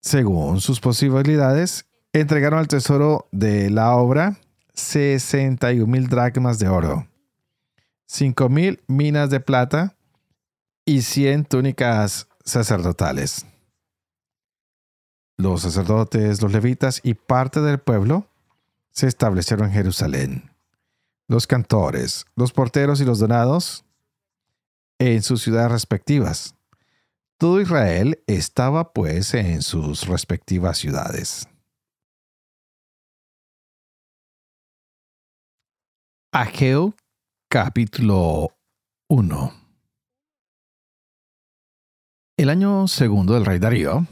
Según 0.00 0.60
sus 0.60 0.80
posibilidades, 0.80 1.87
entregaron 2.12 2.58
al 2.58 2.68
tesoro 2.68 3.28
de 3.32 3.70
la 3.70 3.94
obra 3.96 4.38
61 4.74 5.86
mil 5.86 6.08
dracmas 6.08 6.58
de 6.58 6.68
oro, 6.68 7.06
5 8.06 8.48
mil 8.48 8.82
minas 8.86 9.30
de 9.30 9.40
plata 9.40 9.96
y 10.84 11.02
100 11.02 11.44
túnicas 11.44 12.28
sacerdotales. 12.44 13.44
Los 15.36 15.62
sacerdotes, 15.62 16.42
los 16.42 16.52
levitas 16.52 17.00
y 17.02 17.14
parte 17.14 17.60
del 17.60 17.78
pueblo 17.78 18.26
se 18.90 19.06
establecieron 19.06 19.66
en 19.66 19.72
Jerusalén. 19.72 20.50
Los 21.28 21.46
cantores, 21.46 22.24
los 22.34 22.52
porteros 22.52 23.00
y 23.00 23.04
los 23.04 23.18
donados 23.18 23.84
en 24.98 25.22
sus 25.22 25.42
ciudades 25.42 25.70
respectivas. 25.70 26.54
Todo 27.36 27.60
Israel 27.60 28.20
estaba 28.26 28.92
pues 28.92 29.34
en 29.34 29.62
sus 29.62 30.06
respectivas 30.08 30.78
ciudades. 30.78 31.48
Ageo 36.30 36.94
capítulo 37.48 38.50
1 39.08 39.52
El 42.36 42.50
año 42.50 42.86
segundo 42.86 43.32
del 43.32 43.46
rey 43.46 43.58
Darío, 43.58 44.06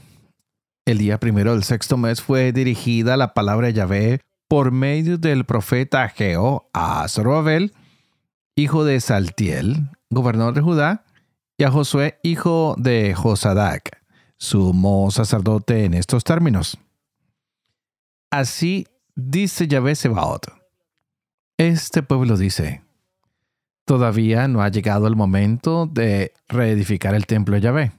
el 0.87 0.97
día 0.97 1.21
primero 1.21 1.53
del 1.53 1.63
sexto 1.63 1.99
mes 1.99 2.23
fue 2.23 2.53
dirigida 2.53 3.19
la 3.19 3.35
palabra 3.35 3.67
de 3.67 3.75
Yahvé 3.75 4.21
por 4.49 4.73
medio 4.73 5.19
del 5.19 5.45
profeta 5.45 6.05
Ageo 6.05 6.71
a 6.73 7.07
Zorobabel, 7.07 7.75
hijo 8.57 8.87
de 8.87 8.99
Saltiel, 9.01 9.91
gobernador 10.09 10.55
de 10.55 10.63
Judá, 10.63 11.05
y 11.59 11.65
a 11.65 11.71
Josué, 11.71 12.19
hijo 12.23 12.77
de 12.79 13.13
Josadac, 13.15 14.03
sumo 14.39 15.11
sacerdote 15.11 15.85
en 15.85 15.93
estos 15.93 16.25
términos. 16.25 16.79
Así 18.31 18.87
dice 19.15 19.69
Yahvé 19.69 19.95
Sebaot 19.95 20.66
este 21.59 22.03
pueblo 22.03 22.37
dice, 22.37 22.83
todavía 23.87 24.49
no 24.49 24.63
ha 24.63 24.69
llegado 24.69 25.07
el 25.07 25.17
momento 25.17 25.87
de 25.87 26.35
reedificar 26.49 27.15
el 27.15 27.27
templo 27.27 27.55
de 27.55 27.61
Yahvé. 27.63 27.93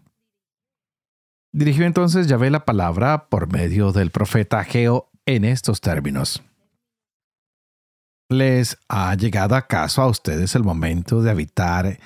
Dirigió 1.52 1.86
entonces 1.86 2.28
Yahvé 2.28 2.52
la 2.52 2.66
palabra 2.66 3.30
por 3.30 3.52
medio 3.52 3.92
del 3.92 4.12
profeta 4.12 4.60
Ageo 4.60 5.10
en 5.26 5.44
estos 5.44 5.82
términos. 5.82 6.44
¿Les 8.30 8.78
ha 8.90 9.16
llegado 9.16 9.56
acaso 9.56 10.02
a 10.02 10.08
ustedes 10.08 10.54
el 10.56 10.64
momento 10.64 11.22
de 11.22 11.32
habitar 11.32 11.98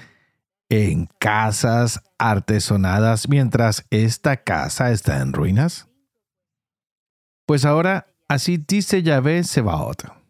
en 0.69 1.09
casas 1.19 2.01
artesonadas 2.17 3.27
mientras 3.27 3.85
esta 3.89 4.37
casa 4.37 4.91
está 4.91 5.19
en 5.19 5.33
ruinas? 5.33 5.89
Pues 7.47 7.65
ahora 7.65 8.05
así 8.29 8.57
dice 8.57 9.03
Yahvé 9.03 9.43
Sebaot. 9.43 10.20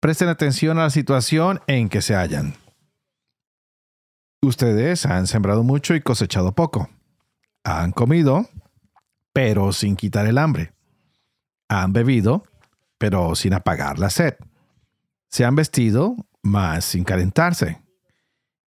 Presten 0.00 0.28
atención 0.28 0.78
a 0.78 0.84
la 0.84 0.90
situación 0.90 1.60
en 1.66 1.90
que 1.90 2.00
se 2.00 2.14
hallan. 2.14 2.54
Ustedes 4.40 5.04
han 5.04 5.26
sembrado 5.26 5.62
mucho 5.62 5.94
y 5.94 6.00
cosechado 6.00 6.52
poco. 6.52 6.88
Han 7.64 7.92
comido, 7.92 8.48
pero 9.34 9.74
sin 9.74 9.96
quitar 9.96 10.26
el 10.26 10.38
hambre. 10.38 10.72
Han 11.68 11.92
bebido, 11.92 12.44
pero 12.96 13.34
sin 13.34 13.52
apagar 13.52 13.98
la 13.98 14.08
sed. 14.08 14.36
Se 15.28 15.44
han 15.44 15.54
vestido, 15.54 16.16
mas 16.42 16.86
sin 16.86 17.04
calentarse. 17.04 17.82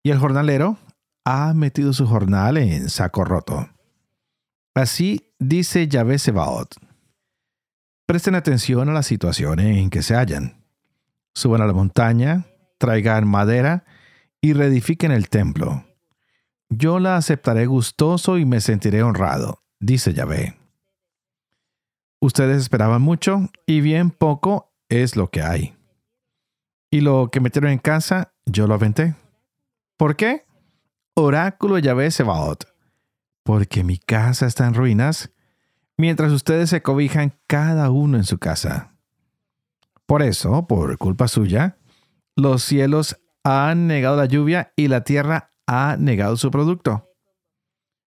Y 0.04 0.12
el 0.12 0.20
jornalero 0.20 0.78
ha 1.26 1.56
metido 1.56 1.94
su 1.94 2.06
jornal 2.06 2.58
en 2.58 2.90
saco 2.90 3.26
roto. 3.26 3.70
Así 4.76 5.34
dice 5.40 5.88
Yahvé 5.88 6.20
Sebaot. 6.20 6.76
Presten 8.06 8.36
atención 8.36 8.90
a 8.90 8.94
la 8.94 9.02
situación 9.02 9.60
en 9.60 9.90
que 9.90 10.04
se 10.04 10.16
hallan. 10.16 10.63
Suban 11.34 11.62
a 11.62 11.68
la 11.68 11.74
montaña, 11.74 12.46
traigan 12.78 13.28
madera 13.28 13.86
y 14.42 14.54
reedifiquen 14.54 15.12
el 15.12 15.30
templo. 15.30 15.86
Yo 16.70 17.00
la 17.00 17.18
aceptaré 17.18 17.66
gustoso 17.66 18.38
y 18.38 18.46
me 18.46 18.62
sentiré 18.62 19.04
honrado, 19.04 19.64
dice 19.80 20.14
Yahvé. 20.14 20.58
Ustedes 22.20 22.62
esperaban 22.62 23.02
mucho 23.02 23.50
y 23.66 23.82
bien 23.82 24.10
poco 24.10 24.72
es 24.90 25.16
lo 25.16 25.30
que 25.30 25.42
hay. 25.42 25.76
Y 26.90 27.02
lo 27.02 27.30
que 27.32 27.40
metieron 27.40 27.72
en 27.72 27.80
casa, 27.80 28.34
yo 28.46 28.68
lo 28.68 28.76
aventé. 28.76 29.16
¿Por 29.98 30.16
qué? 30.16 30.46
Oráculo 31.16 31.80
Yahvé 31.80 32.12
Sebaot. 32.12 32.66
Porque 33.44 33.84
mi 33.84 33.98
casa 33.98 34.46
está 34.46 34.66
en 34.68 34.74
ruinas, 34.74 35.32
mientras 35.98 36.32
ustedes 36.32 36.70
se 36.70 36.82
cobijan 36.82 37.34
cada 37.48 37.90
uno 37.92 38.18
en 38.18 38.24
su 38.24 38.38
casa. 38.38 38.93
Por 40.06 40.22
eso, 40.22 40.68
por 40.68 40.98
culpa 40.98 41.28
suya, 41.28 41.78
los 42.36 42.64
cielos 42.64 43.18
han 43.44 43.88
negado 43.88 44.18
la 44.18 44.26
lluvia 44.26 44.74
y 44.76 44.88
la 44.88 45.04
tierra 45.04 45.54
ha 45.68 45.98
negado 45.98 46.38
su 46.38 46.52
producto. 46.52 47.10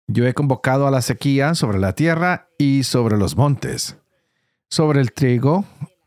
Yo 0.06 0.26
he 0.26 0.34
convocado 0.34 0.86
a 0.86 0.90
la 0.90 1.02
sequía 1.02 1.54
sobre 1.54 1.78
la 1.78 1.94
tierra 1.94 2.48
y 2.58 2.84
sobre 2.84 3.18
los 3.18 3.36
montes, 3.36 3.98
sobre 4.70 5.00
el 5.00 5.12
trigo, 5.12 5.64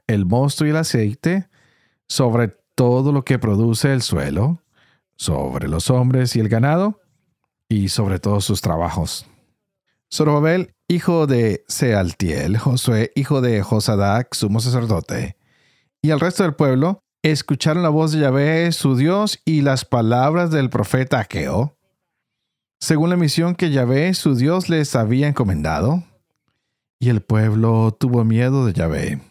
el 0.07 0.25
mosto 0.25 0.65
y 0.65 0.69
el 0.69 0.77
aceite, 0.77 1.50
sobre 2.07 2.50
todo 2.75 3.11
lo 3.11 3.23
que 3.23 3.39
produce 3.39 3.93
el 3.93 4.01
suelo, 4.01 4.61
sobre 5.15 5.67
los 5.67 5.89
hombres 5.91 6.35
y 6.35 6.39
el 6.39 6.50
ganado, 6.50 7.00
y 7.69 7.89
sobre 7.89 8.19
todos 8.19 8.43
sus 8.43 8.61
trabajos. 8.61 9.27
Zorobabel, 10.11 10.75
hijo 10.88 11.27
de 11.27 11.63
Sealtiel, 11.67 12.57
Josué, 12.57 13.11
hijo 13.15 13.39
de 13.39 13.61
Josadac, 13.61 14.33
sumo 14.33 14.59
sacerdote, 14.59 15.38
y 16.01 16.10
el 16.10 16.20
resto 16.20 16.43
del 16.43 16.55
pueblo 16.55 17.03
escucharon 17.24 17.84
la 17.84 17.89
voz 17.89 18.12
de 18.12 18.20
Yahvé, 18.20 18.72
su 18.72 18.96
Dios, 18.96 19.39
y 19.46 19.62
las 19.62 19.86
palabras 19.86 20.51
del 20.51 20.70
profeta 20.70 21.20
Aqueo, 21.20 21.77
según 22.81 23.12
la 23.12 23.15
misión 23.15 23.53
que 23.53 23.70
Yahvé, 23.70 24.12
su 24.15 24.34
Dios, 24.34 24.67
les 24.67 24.96
había 24.96 25.27
encomendado. 25.27 26.03
Y 27.00 27.10
el 27.10 27.22
pueblo 27.22 27.96
tuvo 28.00 28.24
miedo 28.24 28.65
de 28.65 28.74
Yahvé. 28.74 29.22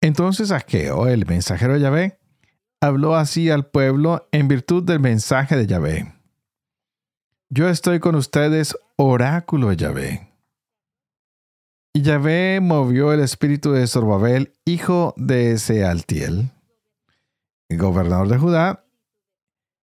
Entonces 0.00 0.52
Aqueo, 0.52 1.08
el 1.08 1.26
mensajero 1.26 1.74
de 1.74 1.80
Yahvé, 1.80 2.18
habló 2.80 3.16
así 3.16 3.50
al 3.50 3.66
pueblo 3.66 4.28
en 4.30 4.46
virtud 4.46 4.84
del 4.84 5.00
mensaje 5.00 5.56
de 5.56 5.66
Yahvé. 5.66 6.14
Yo 7.48 7.68
estoy 7.68 7.98
con 7.98 8.14
ustedes, 8.14 8.76
oráculo 8.96 9.70
de 9.70 9.76
Yahvé. 9.76 10.25
Y 11.96 12.02
Yahvé 12.02 12.60
movió 12.60 13.14
el 13.14 13.20
espíritu 13.20 13.72
de 13.72 13.86
Zorobabel, 13.86 14.52
hijo 14.66 15.14
de 15.16 15.56
Sealtiel, 15.56 16.50
gobernador 17.70 18.28
de 18.28 18.36
Judá, 18.36 18.84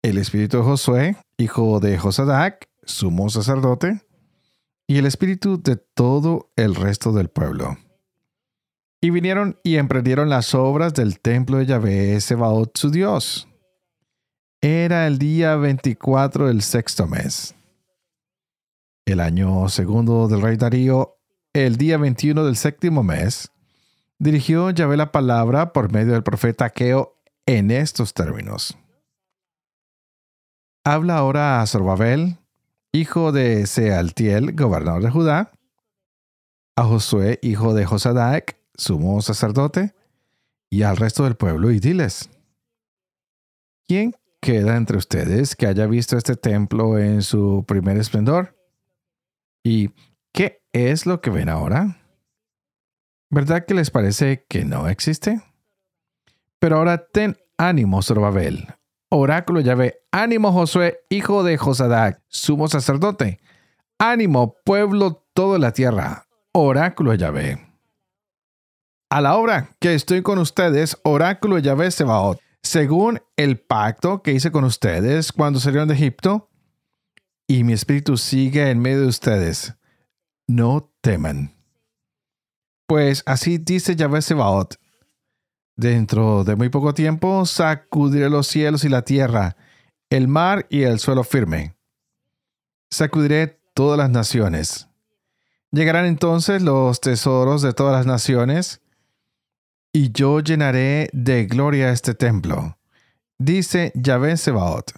el 0.03 0.19
espíritu 0.19 0.59
de 0.59 0.65
Josué, 0.65 1.17
hijo 1.39 1.81
de 1.81 1.97
Josadac, 1.97 2.69
sumo 2.85 3.31
sacerdote, 3.31 4.03
y 4.87 4.99
el 4.99 5.07
espíritu 5.07 5.59
de 5.63 5.77
todo 5.77 6.51
el 6.57 6.75
resto 6.75 7.13
del 7.13 7.31
pueblo. 7.31 7.79
Y 9.01 9.09
vinieron 9.09 9.59
y 9.65 9.77
emprendieron 9.77 10.29
las 10.29 10.55
obras 10.55 10.93
del 10.93 11.19
templo 11.19 11.57
de 11.57 11.65
Yahvé 11.65 12.21
Sebaot 12.21 12.77
su 12.77 12.91
Dios. 12.91 13.49
Era 14.61 15.07
el 15.07 15.19
día 15.19 15.57
24 15.57 16.49
del 16.49 16.61
sexto 16.61 17.07
mes. 17.07 17.55
El 19.07 19.21
año 19.21 19.71
segundo 19.71 20.29
del 20.29 20.43
rey 20.43 20.59
Darío, 20.59 21.16
el 21.65 21.77
día 21.77 21.97
21 21.97 22.45
del 22.45 22.57
séptimo 22.57 23.03
mes, 23.03 23.51
dirigió 24.19 24.69
Yahvé 24.71 24.99
la 24.99 25.11
palabra 25.11 25.73
por 25.73 25.91
medio 25.91 26.13
del 26.13 26.23
profeta 26.23 26.67
Aqueo 26.67 27.17
en 27.47 27.71
estos 27.71 28.13
términos. 28.13 28.77
Habla 30.85 31.17
ahora 31.17 31.63
a 31.63 31.67
Zorobabel, 31.67 32.37
hijo 32.93 33.33
de 33.33 33.67
Sealtiel, 33.67 34.55
gobernador 34.55 35.03
de 35.03 35.11
Judá, 35.11 35.53
a 36.77 36.85
Josué, 36.85 37.39
hijo 37.43 37.73
de 37.73 37.87
Josadac, 37.87 38.59
sumo 38.75 39.23
sacerdote, 39.23 39.95
y 40.69 40.83
al 40.83 40.99
resto 40.99 41.25
del 41.25 41.37
pueblo, 41.37 41.71
y 41.71 41.81
diles, 41.81 42.29
¿quién 43.89 44.15
queda 44.41 44.77
entre 44.77 44.99
ustedes 44.99 45.57
que 45.57 45.67
haya 45.67 45.87
visto 45.87 46.19
este 46.19 46.37
templo 46.37 46.99
en 46.99 47.23
su 47.23 47.65
primer 47.67 47.97
esplendor? 47.97 48.55
¿Y 49.65 49.91
es 50.77 51.07
lo 51.07 51.21
que 51.21 51.31
ven 51.31 51.49
ahora? 51.49 51.97
¿Verdad 53.31 53.65
que 53.67 53.75
les 53.75 53.91
parece 53.91 54.45
que 54.49 54.65
no 54.65 54.89
existe? 54.89 55.41
Pero 56.59 56.77
ahora 56.77 57.07
ten 57.07 57.37
ánimo, 57.57 58.03
Zorobabel. 58.03 58.67
Oráculo 59.09 59.61
Yahvé, 59.61 60.01
ánimo 60.11 60.53
Josué, 60.53 61.01
hijo 61.09 61.45
de 61.45 61.57
Josadac, 61.57 62.23
sumo 62.29 62.69
sacerdote. 62.69 63.41
Ánimo, 63.99 64.57
pueblo, 64.65 65.25
toda 65.33 65.59
la 65.59 65.73
tierra. 65.73 66.27
Oráculo 66.53 67.15
Yahvé. 67.15 67.67
A 69.09 69.21
la 69.21 69.37
obra 69.37 69.71
que 69.79 69.95
estoy 69.95 70.23
con 70.23 70.39
ustedes, 70.39 70.99
oráculo 71.05 71.59
Yahvé 71.59 71.91
Sebaot, 71.91 72.41
según 72.63 73.23
el 73.37 73.59
pacto 73.59 74.23
que 74.23 74.33
hice 74.33 74.51
con 74.51 74.65
ustedes 74.65 75.33
cuando 75.33 75.61
salieron 75.61 75.89
de 75.89 75.95
Egipto, 75.95 76.51
y 77.47 77.63
mi 77.63 77.73
espíritu 77.73 78.17
sigue 78.17 78.71
en 78.71 78.81
medio 78.81 79.03
de 79.03 79.07
ustedes. 79.07 79.75
No 80.47 80.93
teman. 81.01 81.55
Pues 82.87 83.23
así 83.27 83.59
dice 83.59 83.97
Yahvé 83.97 84.23
Sebaot, 84.23 84.79
Dentro 85.77 86.43
de 86.43 86.57
muy 86.57 86.71
poco 86.71 86.95
tiempo 86.95 87.45
sacudiré 87.45 88.31
los 88.31 88.47
cielos 88.47 88.85
y 88.85 88.89
la 88.89 89.03
tierra, 89.03 89.57
el 90.09 90.27
mar 90.27 90.67
y 90.71 90.85
el 90.85 90.99
suelo 90.99 91.23
firme. 91.23 91.77
Sacudiré 92.91 93.61
todas 93.75 93.99
las 93.99 94.09
naciones. 94.09 94.89
Llegarán 95.71 96.07
entonces 96.07 96.63
los 96.63 97.03
tesoros 97.03 97.61
de 97.61 97.75
todas 97.75 97.93
las 97.93 98.07
naciones, 98.07 98.81
y 99.93 100.13
yo 100.13 100.41
llenaré 100.41 101.11
de 101.13 101.45
gloria 101.45 101.91
este 101.91 102.15
templo. 102.15 102.79
Dice 103.39 103.93
Yahvé 103.95 104.39
Sebaot. 104.39 104.93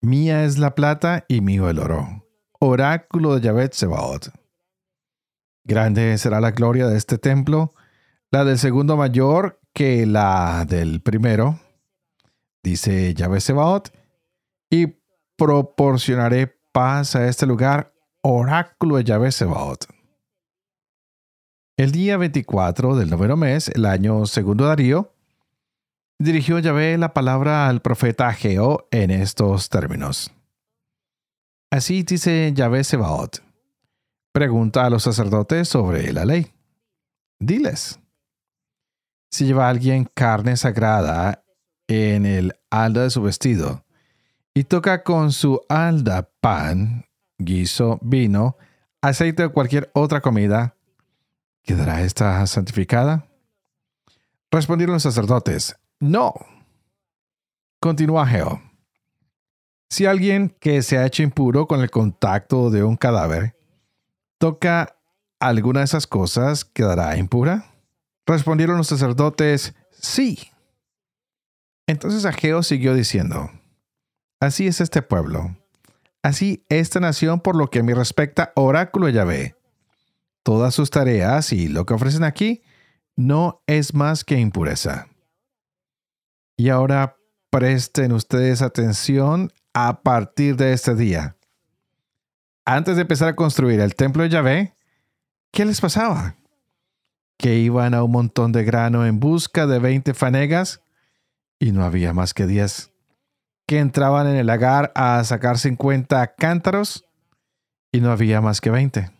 Mía 0.00 0.44
es 0.44 0.58
la 0.58 0.76
plata 0.76 1.24
y 1.26 1.40
mío 1.40 1.68
el 1.68 1.80
oro. 1.80 2.23
Oráculo 2.66 3.34
de 3.34 3.42
Yahvé 3.42 3.68
Sebaot. 3.70 4.32
Grande 5.64 6.16
será 6.16 6.40
la 6.40 6.50
gloria 6.50 6.86
de 6.86 6.96
este 6.96 7.18
templo 7.18 7.74
la 8.30 8.44
del 8.44 8.58
segundo 8.58 8.96
mayor 8.96 9.60
que 9.74 10.06
la 10.06 10.64
del 10.66 11.02
primero, 11.02 11.60
dice 12.62 13.12
Yahvé 13.12 13.40
Sebaot, 13.40 13.92
y 14.70 14.96
proporcionaré 15.36 16.58
paz 16.72 17.16
a 17.16 17.28
este 17.28 17.44
lugar, 17.44 17.92
oráculo 18.22 18.96
de 18.96 19.04
Yahvé 19.04 19.30
Sebaot. 19.30 19.86
El 21.76 21.92
día 21.92 22.16
24 22.16 22.96
del 22.96 23.10
noveno 23.10 23.36
mes, 23.36 23.68
el 23.68 23.84
año 23.84 24.24
segundo 24.24 24.64
Darío, 24.64 25.12
dirigió 26.18 26.58
Yahvé 26.60 26.96
la 26.96 27.12
palabra 27.12 27.68
al 27.68 27.82
profeta 27.82 28.28
Ageo 28.28 28.88
en 28.90 29.10
estos 29.10 29.68
términos. 29.68 30.32
Así 31.74 32.04
dice 32.04 32.52
Yahvé 32.54 32.84
Sebaot. 32.84 33.42
Pregunta 34.30 34.86
a 34.86 34.90
los 34.90 35.02
sacerdotes 35.02 35.68
sobre 35.68 36.12
la 36.12 36.24
ley. 36.24 36.54
Diles, 37.40 37.98
si 39.28 39.44
lleva 39.44 39.68
alguien 39.68 40.08
carne 40.14 40.56
sagrada 40.56 41.44
en 41.88 42.26
el 42.26 42.52
alda 42.70 43.02
de 43.02 43.10
su 43.10 43.22
vestido 43.22 43.84
y 44.54 44.62
toca 44.62 45.02
con 45.02 45.32
su 45.32 45.62
alda 45.68 46.30
pan, 46.40 47.06
guiso, 47.38 47.98
vino, 48.02 48.56
aceite 49.02 49.42
o 49.42 49.52
cualquier 49.52 49.90
otra 49.94 50.20
comida, 50.20 50.76
¿quedará 51.64 52.02
esta 52.02 52.46
santificada? 52.46 53.26
Respondieron 54.48 54.92
los 54.92 55.02
sacerdotes, 55.02 55.74
no. 55.98 56.34
Continúa 57.80 58.28
Geo. 58.28 58.62
Si 59.90 60.06
alguien 60.06 60.54
que 60.60 60.82
se 60.82 60.98
ha 60.98 61.06
hecho 61.06 61.22
impuro 61.22 61.66
con 61.66 61.80
el 61.80 61.90
contacto 61.90 62.70
de 62.70 62.82
un 62.82 62.96
cadáver 62.96 63.56
toca 64.38 64.96
alguna 65.40 65.80
de 65.80 65.84
esas 65.84 66.06
cosas, 66.06 66.64
¿quedará 66.64 67.16
impura? 67.16 67.72
Respondieron 68.26 68.76
los 68.76 68.88
sacerdotes, 68.88 69.74
sí. 69.92 70.50
Entonces 71.86 72.24
Ageo 72.24 72.62
siguió 72.62 72.94
diciendo, 72.94 73.50
Así 74.40 74.66
es 74.66 74.80
este 74.80 75.00
pueblo, 75.02 75.56
así 76.22 76.64
esta 76.68 77.00
nación 77.00 77.40
por 77.40 77.56
lo 77.56 77.70
que 77.70 77.78
a 77.78 77.82
mí 77.82 77.92
respecta, 77.94 78.52
oráculo 78.56 79.08
Yahvé. 79.08 79.56
Todas 80.42 80.74
sus 80.74 80.90
tareas 80.90 81.52
y 81.52 81.68
lo 81.68 81.86
que 81.86 81.94
ofrecen 81.94 82.24
aquí 82.24 82.62
no 83.16 83.62
es 83.66 83.94
más 83.94 84.24
que 84.24 84.38
impureza. 84.38 85.08
Y 86.56 86.68
ahora 86.68 87.16
presten 87.50 88.12
ustedes 88.12 88.60
atención 88.60 89.52
a 89.74 90.00
partir 90.02 90.56
de 90.56 90.72
este 90.72 90.94
día. 90.94 91.36
Antes 92.64 92.96
de 92.96 93.02
empezar 93.02 93.28
a 93.28 93.36
construir 93.36 93.80
el 93.80 93.94
templo 93.94 94.22
de 94.22 94.30
Yahvé, 94.30 94.74
¿qué 95.52 95.64
les 95.64 95.80
pasaba? 95.80 96.36
Que 97.36 97.56
iban 97.56 97.92
a 97.92 98.04
un 98.04 98.12
montón 98.12 98.52
de 98.52 98.64
grano 98.64 99.04
en 99.04 99.20
busca 99.20 99.66
de 99.66 99.80
20 99.80 100.14
fanegas 100.14 100.80
y 101.58 101.72
no 101.72 101.84
había 101.84 102.14
más 102.14 102.32
que 102.32 102.46
10. 102.46 102.92
Que 103.66 103.80
entraban 103.80 104.28
en 104.28 104.36
el 104.36 104.46
lagar 104.46 104.92
a 104.94 105.22
sacar 105.24 105.58
50 105.58 106.34
cántaros 106.36 107.04
y 107.92 108.00
no 108.00 108.12
había 108.12 108.40
más 108.40 108.60
que 108.60 108.70
20. 108.70 109.10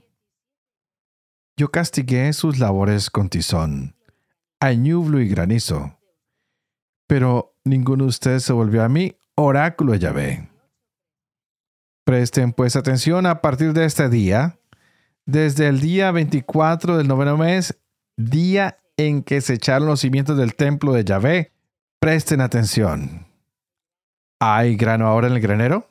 Yo 1.56 1.70
castigué 1.70 2.32
sus 2.32 2.58
labores 2.58 3.10
con 3.10 3.28
tizón, 3.28 3.96
añublo 4.60 5.20
y 5.20 5.28
granizo. 5.28 5.98
Pero 7.06 7.54
ninguno 7.64 8.04
de 8.04 8.10
ustedes 8.10 8.44
se 8.44 8.52
volvió 8.52 8.82
a 8.82 8.88
mí, 8.88 9.16
oráculo 9.36 9.92
de 9.92 9.98
Yahvé. 9.98 10.48
Presten 12.04 12.52
pues 12.52 12.76
atención 12.76 13.26
a 13.26 13.40
partir 13.40 13.72
de 13.72 13.84
este 13.84 14.08
día, 14.08 14.58
desde 15.26 15.68
el 15.68 15.80
día 15.80 16.10
24 16.10 16.98
del 16.98 17.08
noveno 17.08 17.36
mes, 17.36 17.78
día 18.16 18.78
en 18.96 19.22
que 19.22 19.40
se 19.40 19.54
echaron 19.54 19.88
los 19.88 20.00
cimientos 20.00 20.36
del 20.36 20.54
templo 20.54 20.92
de 20.92 21.04
Yahvé, 21.04 21.52
presten 21.98 22.40
atención. 22.40 23.26
¿Hay 24.40 24.76
grano 24.76 25.06
ahora 25.06 25.28
en 25.28 25.34
el 25.34 25.40
granero? 25.40 25.90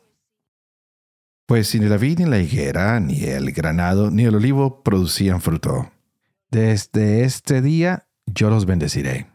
Pues 1.48 1.74
ni 1.76 1.88
la 1.88 1.98
vid, 1.98 2.20
ni 2.20 2.26
la 2.26 2.40
higuera, 2.40 3.00
ni 3.00 3.24
el 3.24 3.52
granado, 3.52 4.12
ni 4.12 4.24
el 4.24 4.36
olivo 4.36 4.84
producían 4.84 5.42
fruto. 5.42 5.92
Desde 6.50 7.24
este 7.24 7.62
día 7.62 8.06
yo 8.26 8.50
los 8.50 8.66
bendeciré. 8.66 9.33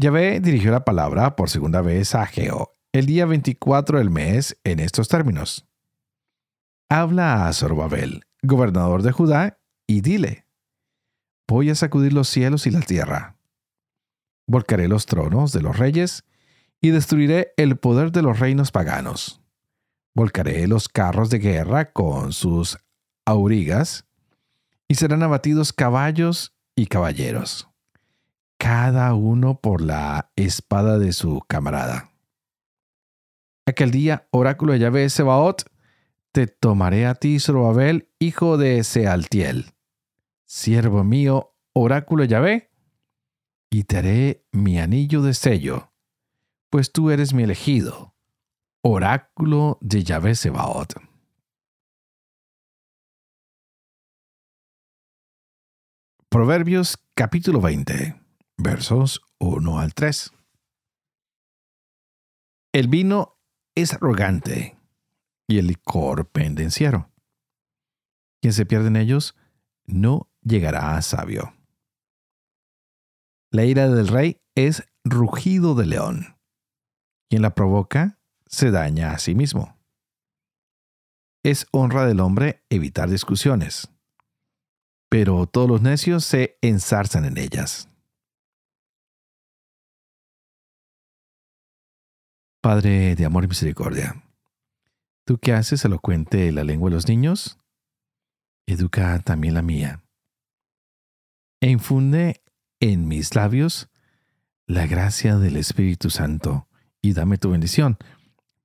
Yahvé 0.00 0.38
dirigió 0.38 0.70
la 0.70 0.84
palabra 0.84 1.34
por 1.34 1.50
segunda 1.50 1.82
vez 1.82 2.14
a 2.14 2.24
Geo 2.24 2.72
el 2.92 3.06
día 3.06 3.26
24 3.26 3.98
del 3.98 4.10
mes 4.10 4.56
en 4.62 4.78
estos 4.78 5.08
términos. 5.08 5.66
Habla 6.88 7.48
a 7.48 7.52
Zorobabel, 7.52 8.22
gobernador 8.42 9.02
de 9.02 9.10
Judá, 9.10 9.58
y 9.88 10.00
dile, 10.00 10.46
voy 11.48 11.70
a 11.70 11.74
sacudir 11.74 12.12
los 12.12 12.28
cielos 12.28 12.68
y 12.68 12.70
la 12.70 12.80
tierra. 12.80 13.38
Volcaré 14.46 14.86
los 14.86 15.06
tronos 15.06 15.50
de 15.52 15.62
los 15.62 15.76
reyes 15.76 16.22
y 16.80 16.90
destruiré 16.90 17.52
el 17.56 17.76
poder 17.76 18.12
de 18.12 18.22
los 18.22 18.38
reinos 18.38 18.70
paganos 18.70 19.42
Volcaré 20.14 20.68
los 20.68 20.88
carros 20.88 21.28
de 21.28 21.40
guerra 21.40 21.92
con 21.92 22.32
sus 22.32 22.78
aurigas, 23.26 24.06
y 24.86 24.94
serán 24.94 25.24
abatidos 25.24 25.72
caballos 25.72 26.56
y 26.76 26.86
caballeros, 26.86 27.68
cada 28.58 29.14
uno 29.14 29.60
por 29.60 29.80
la 29.80 30.30
espada 30.36 30.98
de 30.98 31.12
su 31.12 31.40
camarada. 31.48 32.10
Aquel 33.66 33.90
día, 33.90 34.28
oráculo 34.30 34.72
de 34.72 34.80
Yahvé 34.80 35.08
Sebaot, 35.08 35.64
te 36.32 36.46
tomaré 36.46 37.06
a 37.06 37.14
ti, 37.14 37.38
Zorobabel, 37.38 38.10
hijo 38.18 38.58
de 38.58 38.84
Sealtiel, 38.84 39.72
siervo 40.46 41.04
mío, 41.04 41.54
oráculo 41.72 42.22
de 42.22 42.28
Yahvé, 42.28 42.70
y 43.70 43.84
te 43.84 43.98
haré 43.98 44.46
mi 44.52 44.78
anillo 44.78 45.22
de 45.22 45.34
sello, 45.34 45.92
pues 46.70 46.92
tú 46.92 47.10
eres 47.10 47.32
mi 47.32 47.42
elegido 47.42 48.14
Oráculo 48.80 49.76
de 49.80 50.04
Yahvé 50.04 50.36
Sebaot. 50.36 50.94
Proverbios 56.28 56.96
capítulo 57.14 57.60
20, 57.60 58.27
versos 58.58 59.22
1 59.38 59.78
al 59.78 59.94
3. 59.94 60.32
El 62.74 62.88
vino 62.88 63.38
es 63.76 63.94
arrogante 63.94 64.76
y 65.48 65.58
el 65.58 65.68
licor 65.68 66.28
pendenciero. 66.28 67.10
Quien 68.42 68.52
se 68.52 68.66
pierde 68.66 68.88
en 68.88 68.96
ellos 68.96 69.36
no 69.86 70.30
llegará 70.42 70.96
a 70.96 71.02
sabio. 71.02 71.54
La 73.50 73.64
ira 73.64 73.88
del 73.88 74.08
rey 74.08 74.42
es 74.54 74.86
rugido 75.04 75.74
de 75.74 75.86
león. 75.86 76.36
Quien 77.30 77.42
la 77.42 77.54
provoca 77.54 78.18
se 78.46 78.70
daña 78.70 79.12
a 79.12 79.18
sí 79.18 79.34
mismo. 79.34 79.78
Es 81.44 81.66
honra 81.70 82.06
del 82.06 82.20
hombre 82.20 82.64
evitar 82.68 83.08
discusiones, 83.08 83.88
pero 85.08 85.46
todos 85.46 85.68
los 85.68 85.80
necios 85.80 86.24
se 86.24 86.58
ensarzan 86.60 87.24
en 87.24 87.38
ellas. 87.38 87.88
Padre 92.60 93.14
de 93.14 93.24
amor 93.24 93.44
y 93.44 93.48
misericordia, 93.48 94.22
tú 95.24 95.38
que 95.38 95.52
haces 95.52 95.84
elocuente 95.84 96.50
la 96.52 96.64
lengua 96.64 96.90
de 96.90 96.96
los 96.96 97.08
niños, 97.08 97.58
educa 98.66 99.18
también 99.20 99.54
la 99.54 99.62
mía, 99.62 100.02
e 101.60 101.70
infunde 101.70 102.42
en 102.80 103.08
mis 103.08 103.34
labios 103.34 103.88
la 104.66 104.86
gracia 104.86 105.36
del 105.36 105.56
Espíritu 105.56 106.10
Santo, 106.10 106.68
y 107.00 107.12
dame 107.12 107.38
tu 107.38 107.50
bendición 107.50 107.98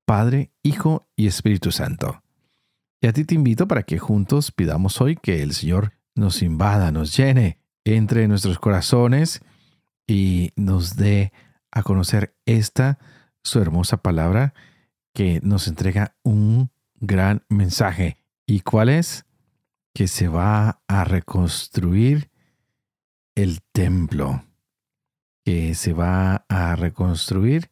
Padre, 0.06 0.52
Hijo 0.64 1.08
y 1.16 1.28
Espíritu 1.28 1.72
Santo. 1.72 2.24
Y 3.00 3.08
a 3.08 3.14
ti 3.14 3.26
te 3.26 3.36
invito 3.36 3.68
para 3.68 3.84
que 3.84 4.00
juntos 4.00 4.52
pidamos 4.52 5.02
hoy 5.02 5.16
que 5.16 5.44
el 5.44 5.54
Señor 5.54 5.94
nos 6.16 6.42
invada, 6.42 6.92
nos 6.92 7.16
llene, 7.16 7.60
entre 7.86 8.28
nuestros 8.28 8.60
corazones 8.60 9.42
y 10.08 10.52
nos 10.56 10.96
dé 10.96 11.34
a 11.72 11.84
conocer 11.84 12.36
esta, 12.46 13.00
su 13.44 13.60
hermosa 13.60 13.98
palabra, 13.98 14.54
que 15.14 15.40
nos 15.44 15.68
entrega 15.68 16.16
un 16.24 16.72
gran 16.96 17.44
mensaje. 17.50 18.18
¿Y 18.46 18.62
cuál 18.62 18.90
es? 18.90 19.26
Que 19.94 20.08
se 20.08 20.28
va 20.28 20.82
a 20.88 21.04
reconstruir 21.04 22.32
el 23.36 23.62
templo, 23.72 24.44
que 25.46 25.76
se 25.76 25.94
va 25.94 26.46
a 26.50 26.76
reconstruir 26.76 27.70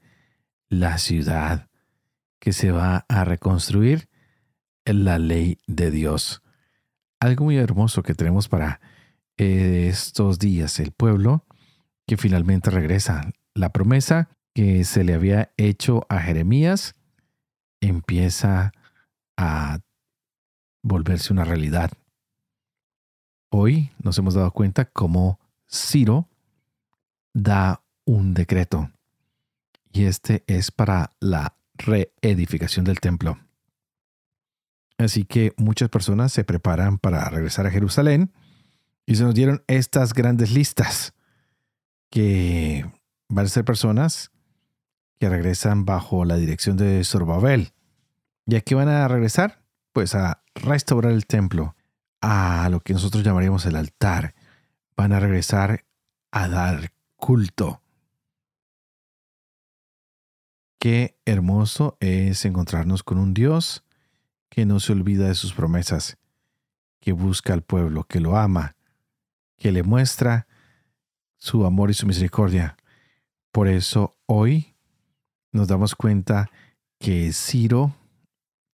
la 0.69 0.97
ciudad, 0.97 1.69
que 2.39 2.53
se 2.53 2.71
va 2.71 3.05
a 3.09 3.23
reconstruir 3.23 4.09
la 4.85 5.19
ley 5.19 5.57
de 5.67 5.91
Dios. 5.91 6.41
Algo 7.19 7.45
muy 7.45 7.57
hermoso 7.57 8.03
que 8.03 8.15
tenemos 8.15 8.47
para 8.49 8.81
estos 9.37 10.39
días, 10.39 10.79
el 10.79 10.91
pueblo 10.91 11.45
que 12.05 12.17
finalmente 12.17 12.69
regresa. 12.69 13.31
La 13.53 13.69
promesa 13.71 14.29
que 14.53 14.83
se 14.83 15.03
le 15.03 15.13
había 15.13 15.51
hecho 15.57 16.05
a 16.09 16.19
Jeremías 16.19 16.95
empieza 17.79 18.71
a 19.37 19.79
volverse 20.83 21.33
una 21.33 21.45
realidad. 21.45 21.91
Hoy 23.49 23.91
nos 24.01 24.17
hemos 24.17 24.33
dado 24.33 24.51
cuenta 24.51 24.85
cómo 24.85 25.39
Ciro 25.69 26.29
da 27.33 27.83
un 28.05 28.33
decreto. 28.33 28.91
Y 29.91 30.05
este 30.05 30.43
es 30.47 30.71
para 30.71 31.11
la 31.19 31.55
reedificación 31.73 32.85
del 32.85 32.99
templo. 32.99 33.39
Así 34.97 35.25
que 35.25 35.53
muchas 35.57 35.89
personas 35.89 36.31
se 36.31 36.43
preparan 36.43 36.97
para 36.97 37.27
regresar 37.29 37.65
a 37.65 37.71
Jerusalén 37.71 38.31
y 39.05 39.15
se 39.15 39.23
nos 39.23 39.33
dieron 39.33 39.63
estas 39.67 40.13
grandes 40.13 40.51
listas 40.51 41.13
que 42.09 42.85
van 43.27 43.45
a 43.45 43.49
ser 43.49 43.65
personas 43.65 44.31
que 45.21 45.29
regresan 45.29 45.85
bajo 45.85 46.25
la 46.25 46.35
dirección 46.35 46.77
de 46.77 47.03
Zorbabel. 47.03 47.73
¿Y 48.47 48.55
a 48.55 48.61
qué 48.61 48.73
van 48.73 48.89
a 48.89 49.07
regresar? 49.07 49.61
Pues 49.93 50.15
a 50.15 50.41
restaurar 50.55 51.11
el 51.11 51.27
templo, 51.27 51.75
a 52.21 52.67
lo 52.71 52.79
que 52.79 52.93
nosotros 52.93 53.23
llamaríamos 53.23 53.67
el 53.67 53.75
altar. 53.75 54.33
Van 54.97 55.13
a 55.13 55.19
regresar 55.19 55.85
a 56.31 56.47
dar 56.47 56.91
culto. 57.17 57.83
Qué 60.79 61.19
hermoso 61.25 61.97
es 61.99 62.43
encontrarnos 62.45 63.03
con 63.03 63.19
un 63.19 63.35
Dios 63.35 63.83
que 64.49 64.65
no 64.65 64.79
se 64.79 64.91
olvida 64.91 65.27
de 65.27 65.35
sus 65.35 65.53
promesas, 65.53 66.17
que 66.99 67.11
busca 67.11 67.53
al 67.53 67.61
pueblo, 67.61 68.05
que 68.05 68.21
lo 68.21 68.37
ama, 68.37 68.75
que 69.55 69.71
le 69.71 69.83
muestra 69.83 70.47
su 71.37 71.63
amor 71.67 71.91
y 71.91 71.93
su 71.93 72.07
misericordia. 72.07 72.75
Por 73.51 73.67
eso 73.67 74.17
hoy 74.25 74.70
nos 75.51 75.67
damos 75.67 75.95
cuenta 75.95 76.49
que 76.99 77.33
Ciro 77.33 77.93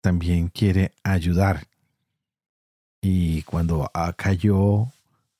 también 0.02 0.50
quiere 0.50 0.94
ayudar. 1.04 1.68
Y 3.02 3.44
cuando 3.44 3.92
cayó 4.16 4.88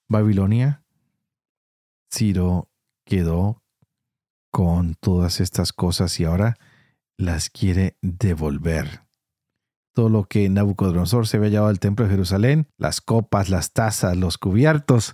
Babilonia, 0.10 0.84
Ciro 2.12 2.68
quedó 3.06 3.62
con 4.52 4.96
todas 4.96 5.40
estas 5.40 5.74
cosas 5.74 6.20
y 6.20 6.26
ahora 6.26 6.58
las 7.18 7.50
quiere 7.50 7.98
devolver. 8.02 9.02
Todo 9.94 10.10
lo 10.10 10.26
que 10.26 10.50
Nabucodonosor 10.50 11.28
se 11.28 11.38
había 11.38 11.50
llevado 11.50 11.70
al 11.70 11.80
templo 11.80 12.06
de 12.06 12.12
Jerusalén, 12.12 12.68
las 12.78 13.02
copas, 13.02 13.50
las 13.50 13.72
tazas, 13.72 14.18
los 14.18 14.38
cubiertos, 14.38 15.14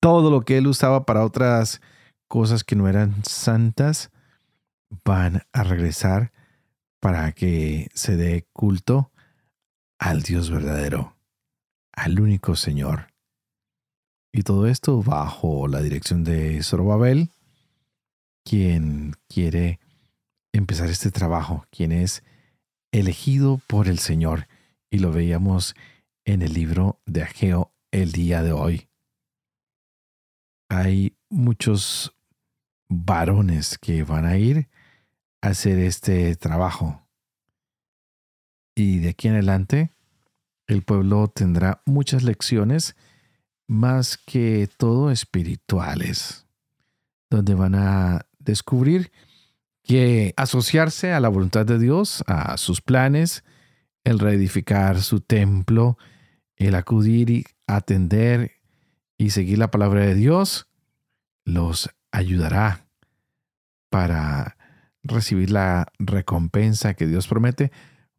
todo 0.00 0.30
lo 0.30 0.42
que 0.42 0.58
él 0.58 0.66
usaba 0.66 1.04
para 1.04 1.24
otras 1.24 1.80
cosas 2.28 2.64
que 2.64 2.76
no 2.76 2.88
eran 2.88 3.24
santas, 3.24 4.10
van 5.04 5.42
a 5.52 5.62
regresar 5.62 6.32
para 7.00 7.32
que 7.32 7.88
se 7.94 8.16
dé 8.16 8.46
culto 8.52 9.12
al 9.98 10.22
Dios 10.22 10.50
verdadero, 10.50 11.16
al 11.92 12.20
único 12.20 12.56
Señor. 12.56 13.12
Y 14.32 14.42
todo 14.42 14.66
esto 14.66 15.02
bajo 15.02 15.66
la 15.68 15.80
dirección 15.80 16.24
de 16.24 16.62
Zorobabel, 16.62 17.30
quien 18.44 19.14
quiere 19.28 19.80
empezar 20.52 20.90
este 20.90 21.10
trabajo, 21.10 21.66
quien 21.70 21.92
es 21.92 22.22
elegido 22.92 23.60
por 23.66 23.88
el 23.88 23.98
Señor. 23.98 24.46
Y 24.90 24.98
lo 24.98 25.10
veíamos 25.10 25.74
en 26.24 26.42
el 26.42 26.52
libro 26.52 27.00
de 27.06 27.22
Ageo 27.22 27.72
el 27.90 28.12
día 28.12 28.42
de 28.42 28.52
hoy. 28.52 28.88
Hay 30.68 31.16
muchos 31.30 32.14
varones 32.88 33.78
que 33.78 34.02
van 34.02 34.26
a 34.26 34.36
ir 34.36 34.68
hacer 35.46 35.78
este 35.78 36.36
trabajo. 36.36 37.02
Y 38.74 38.98
de 38.98 39.10
aquí 39.10 39.28
en 39.28 39.34
adelante, 39.34 39.92
el 40.66 40.82
pueblo 40.82 41.28
tendrá 41.28 41.82
muchas 41.86 42.22
lecciones 42.22 42.96
más 43.66 44.18
que 44.18 44.68
todo 44.76 45.10
espirituales, 45.10 46.46
donde 47.30 47.54
van 47.54 47.74
a 47.74 48.26
descubrir 48.38 49.10
que 49.82 50.34
asociarse 50.36 51.12
a 51.12 51.20
la 51.20 51.28
voluntad 51.28 51.64
de 51.64 51.78
Dios, 51.78 52.22
a 52.26 52.56
sus 52.56 52.80
planes, 52.80 53.44
el 54.04 54.18
reedificar 54.18 55.00
su 55.00 55.20
templo, 55.20 55.96
el 56.56 56.74
acudir 56.74 57.30
y 57.30 57.44
atender 57.66 58.52
y 59.16 59.30
seguir 59.30 59.58
la 59.58 59.70
palabra 59.70 60.00
de 60.00 60.14
Dios, 60.14 60.68
los 61.44 61.90
ayudará 62.10 62.86
para 63.88 64.55
recibir 65.06 65.50
la 65.50 65.92
recompensa 65.98 66.94
que 66.94 67.06
Dios 67.06 67.26
promete 67.28 67.72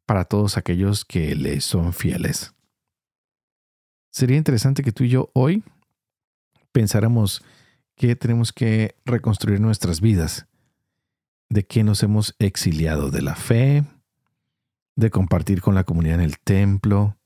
para 0.06 0.26
todos 0.26 0.58
aquellos 0.58 1.06
que 1.06 1.36
le 1.36 1.62
son 1.62 1.93
fieles. 1.93 2.54
Sería 4.10 4.38
interesante 4.38 4.84
que 4.84 4.91
tú 4.91 5.04
y 5.04 5.10
yo 5.10 5.30
hoy 5.34 5.63
pensáramos 6.71 7.43
que 7.95 8.15
tenemos 8.15 8.54
que 8.54 8.95
reconstruir 9.06 9.60
nuestras 9.60 10.02
vidas, 10.02 10.47
de 11.50 11.65
que 11.65 11.84
nos 11.84 12.04
hemos 12.04 12.36
exiliado 12.39 13.10
de 13.10 13.21
la 13.21 13.36
fe, 13.36 13.84
de 14.95 15.10
compartir 15.10 15.62
con 15.62 15.76
la 15.76 15.84
comunidad 15.84 16.15
en 16.15 16.21
el 16.21 16.39
templo, 16.39 17.17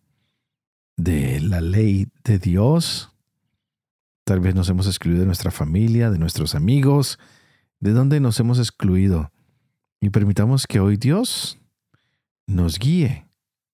de 0.97 1.39
la 1.39 1.61
ley 1.61 2.07
de 2.23 2.39
Dios. 2.39 3.11
Tal 4.23 4.39
vez 4.39 4.55
nos 4.55 4.69
hemos 4.69 4.87
excluido 4.87 5.21
de 5.21 5.25
nuestra 5.25 5.51
familia, 5.51 6.09
de 6.09 6.19
nuestros 6.19 6.55
amigos, 6.55 7.19
de 7.79 7.91
dónde 7.91 8.19
nos 8.19 8.39
hemos 8.39 8.59
excluido. 8.59 9.31
Y 10.01 10.09
permitamos 10.09 10.67
que 10.67 10.79
hoy 10.79 10.97
Dios 10.97 11.59
nos 12.47 12.79
guíe 12.79 13.27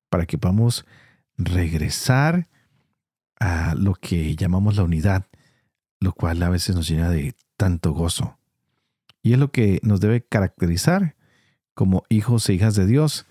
para 0.09 0.25
que 0.25 0.37
podamos 0.37 0.85
regresar 1.37 2.47
a 3.39 3.75
lo 3.75 3.93
que 3.93 4.35
llamamos 4.35 4.75
la 4.75 4.83
unidad, 4.83 5.25
lo 5.99 6.13
cual 6.13 6.43
a 6.43 6.49
veces 6.49 6.75
nos 6.75 6.87
llena 6.89 7.09
de 7.09 7.33
tanto 7.55 7.93
gozo. 7.93 8.37
Y 9.23 9.33
es 9.33 9.39
lo 9.39 9.51
que 9.51 9.79
nos 9.83 9.99
debe 9.99 10.21
caracterizar 10.21 11.15
como 11.73 12.03
hijos 12.09 12.47
e 12.49 12.53
hijas 12.53 12.75
de 12.75 12.87
Dios, 12.87 13.25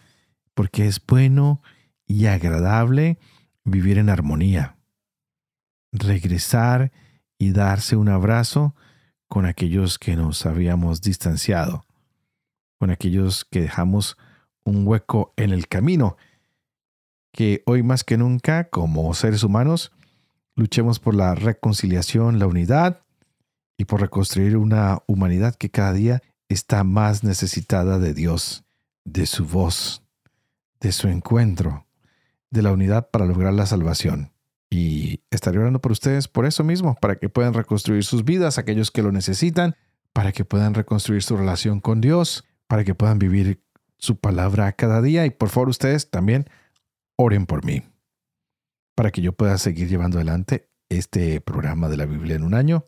porque 0.55 0.87
es 0.87 1.05
bueno 1.05 1.63
y 2.07 2.27
agradable 2.27 3.19
vivir 3.65 3.99
en 3.99 4.09
armonía. 4.09 4.77
Regresar 5.93 6.93
y 7.39 7.53
darse 7.53 7.97
un 7.97 8.09
abrazo 8.09 8.75
con 9.29 9.47
aquellos 9.47 9.99
que 9.99 10.17
nos 10.17 10.47
habíamos 10.47 11.01
distanciado, 11.01 11.86
con 12.79 12.91
aquellos 12.91 13.45
que 13.45 13.61
dejamos 13.61 14.17
un 14.65 14.87
hueco 14.87 15.33
en 15.37 15.51
el 15.51 15.69
camino, 15.69 16.17
que 17.33 17.63
hoy 17.67 17.83
más 17.83 18.05
que 18.05 18.17
nunca, 18.17 18.69
como 18.71 19.13
seres 19.15 19.43
humanos, 19.43 19.93
Luchemos 20.57 20.99
por 20.99 21.15
la 21.15 21.35
reconciliación, 21.35 22.39
la 22.39 22.47
unidad 22.47 23.03
y 23.77 23.85
por 23.85 24.01
reconstruir 24.01 24.57
una 24.57 25.03
humanidad 25.07 25.55
que 25.55 25.71
cada 25.71 25.93
día 25.93 26.23
está 26.49 26.83
más 26.83 27.23
necesitada 27.23 27.99
de 27.99 28.15
Dios, 28.15 28.65
de 29.05 29.27
su 29.27 29.45
voz, 29.45 30.03
de 30.81 30.93
su 30.93 31.09
encuentro, 31.09 31.87
de 32.51 32.63
la 32.63 32.73
unidad 32.73 33.11
para 33.11 33.27
lograr 33.27 33.53
la 33.53 33.67
salvación. 33.67 34.33
Y 34.71 35.21
estaré 35.31 35.59
orando 35.59 35.83
por 35.83 35.93
ustedes 35.93 36.27
por 36.27 36.47
eso 36.47 36.65
mismo, 36.65 36.97
para 37.03 37.17
que 37.17 37.29
puedan 37.29 37.53
reconstruir 37.53 38.03
sus 38.03 38.25
vidas, 38.25 38.57
aquellos 38.57 38.91
que 38.91 39.03
lo 39.03 39.13
necesitan, 39.13 39.77
para 40.15 40.33
que 40.33 40.47
puedan 40.47 40.73
reconstruir 40.73 41.23
su 41.23 41.37
relación 41.37 41.81
con 41.81 42.01
Dios, 42.01 42.45
para 42.67 42.85
que 42.85 42.95
puedan 42.95 43.19
vivir 43.19 43.63
su 43.99 44.19
palabra 44.19 44.73
cada 44.73 45.03
día. 45.03 45.27
Y 45.27 45.31
por 45.31 45.49
favor 45.49 45.69
ustedes 45.69 46.11
también 46.11 46.49
oren 47.17 47.47
por 47.47 47.65
mí 47.65 47.83
para 48.97 49.11
que 49.11 49.21
yo 49.21 49.33
pueda 49.33 49.59
seguir 49.59 49.89
llevando 49.89 50.19
adelante 50.19 50.71
este 50.89 51.41
programa 51.41 51.89
de 51.89 51.99
la 51.99 52.07
Biblia 52.07 52.35
en 52.35 52.43
un 52.43 52.55
año, 52.55 52.87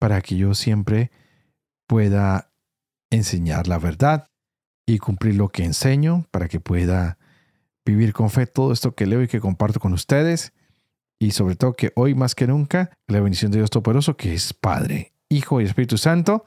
para 0.00 0.20
que 0.22 0.36
yo 0.36 0.54
siempre 0.54 1.10
pueda 1.86 2.50
enseñar 3.10 3.68
la 3.68 3.78
verdad 3.78 4.28
y 4.86 4.98
cumplir 4.98 5.34
lo 5.34 5.50
que 5.50 5.64
enseño, 5.64 6.26
para 6.30 6.48
que 6.48 6.60
pueda 6.60 7.18
vivir 7.84 8.12
con 8.12 8.30
fe 8.30 8.46
todo 8.46 8.72
esto 8.72 8.94
que 8.94 9.06
leo 9.06 9.22
y 9.22 9.28
que 9.28 9.40
comparto 9.40 9.80
con 9.80 9.92
ustedes, 9.92 10.52
y 11.18 11.32
sobre 11.32 11.56
todo 11.56 11.74
que 11.74 11.92
hoy 11.94 12.14
más 12.14 12.34
que 12.34 12.46
nunca 12.46 12.90
la 13.06 13.20
bendición 13.20 13.50
de 13.52 13.58
Dios 13.58 13.70
Todopoderoso, 13.70 14.16
que 14.16 14.34
es 14.34 14.54
Padre, 14.54 15.12
Hijo 15.28 15.60
y 15.60 15.64
Espíritu 15.64 15.98
Santo, 15.98 16.46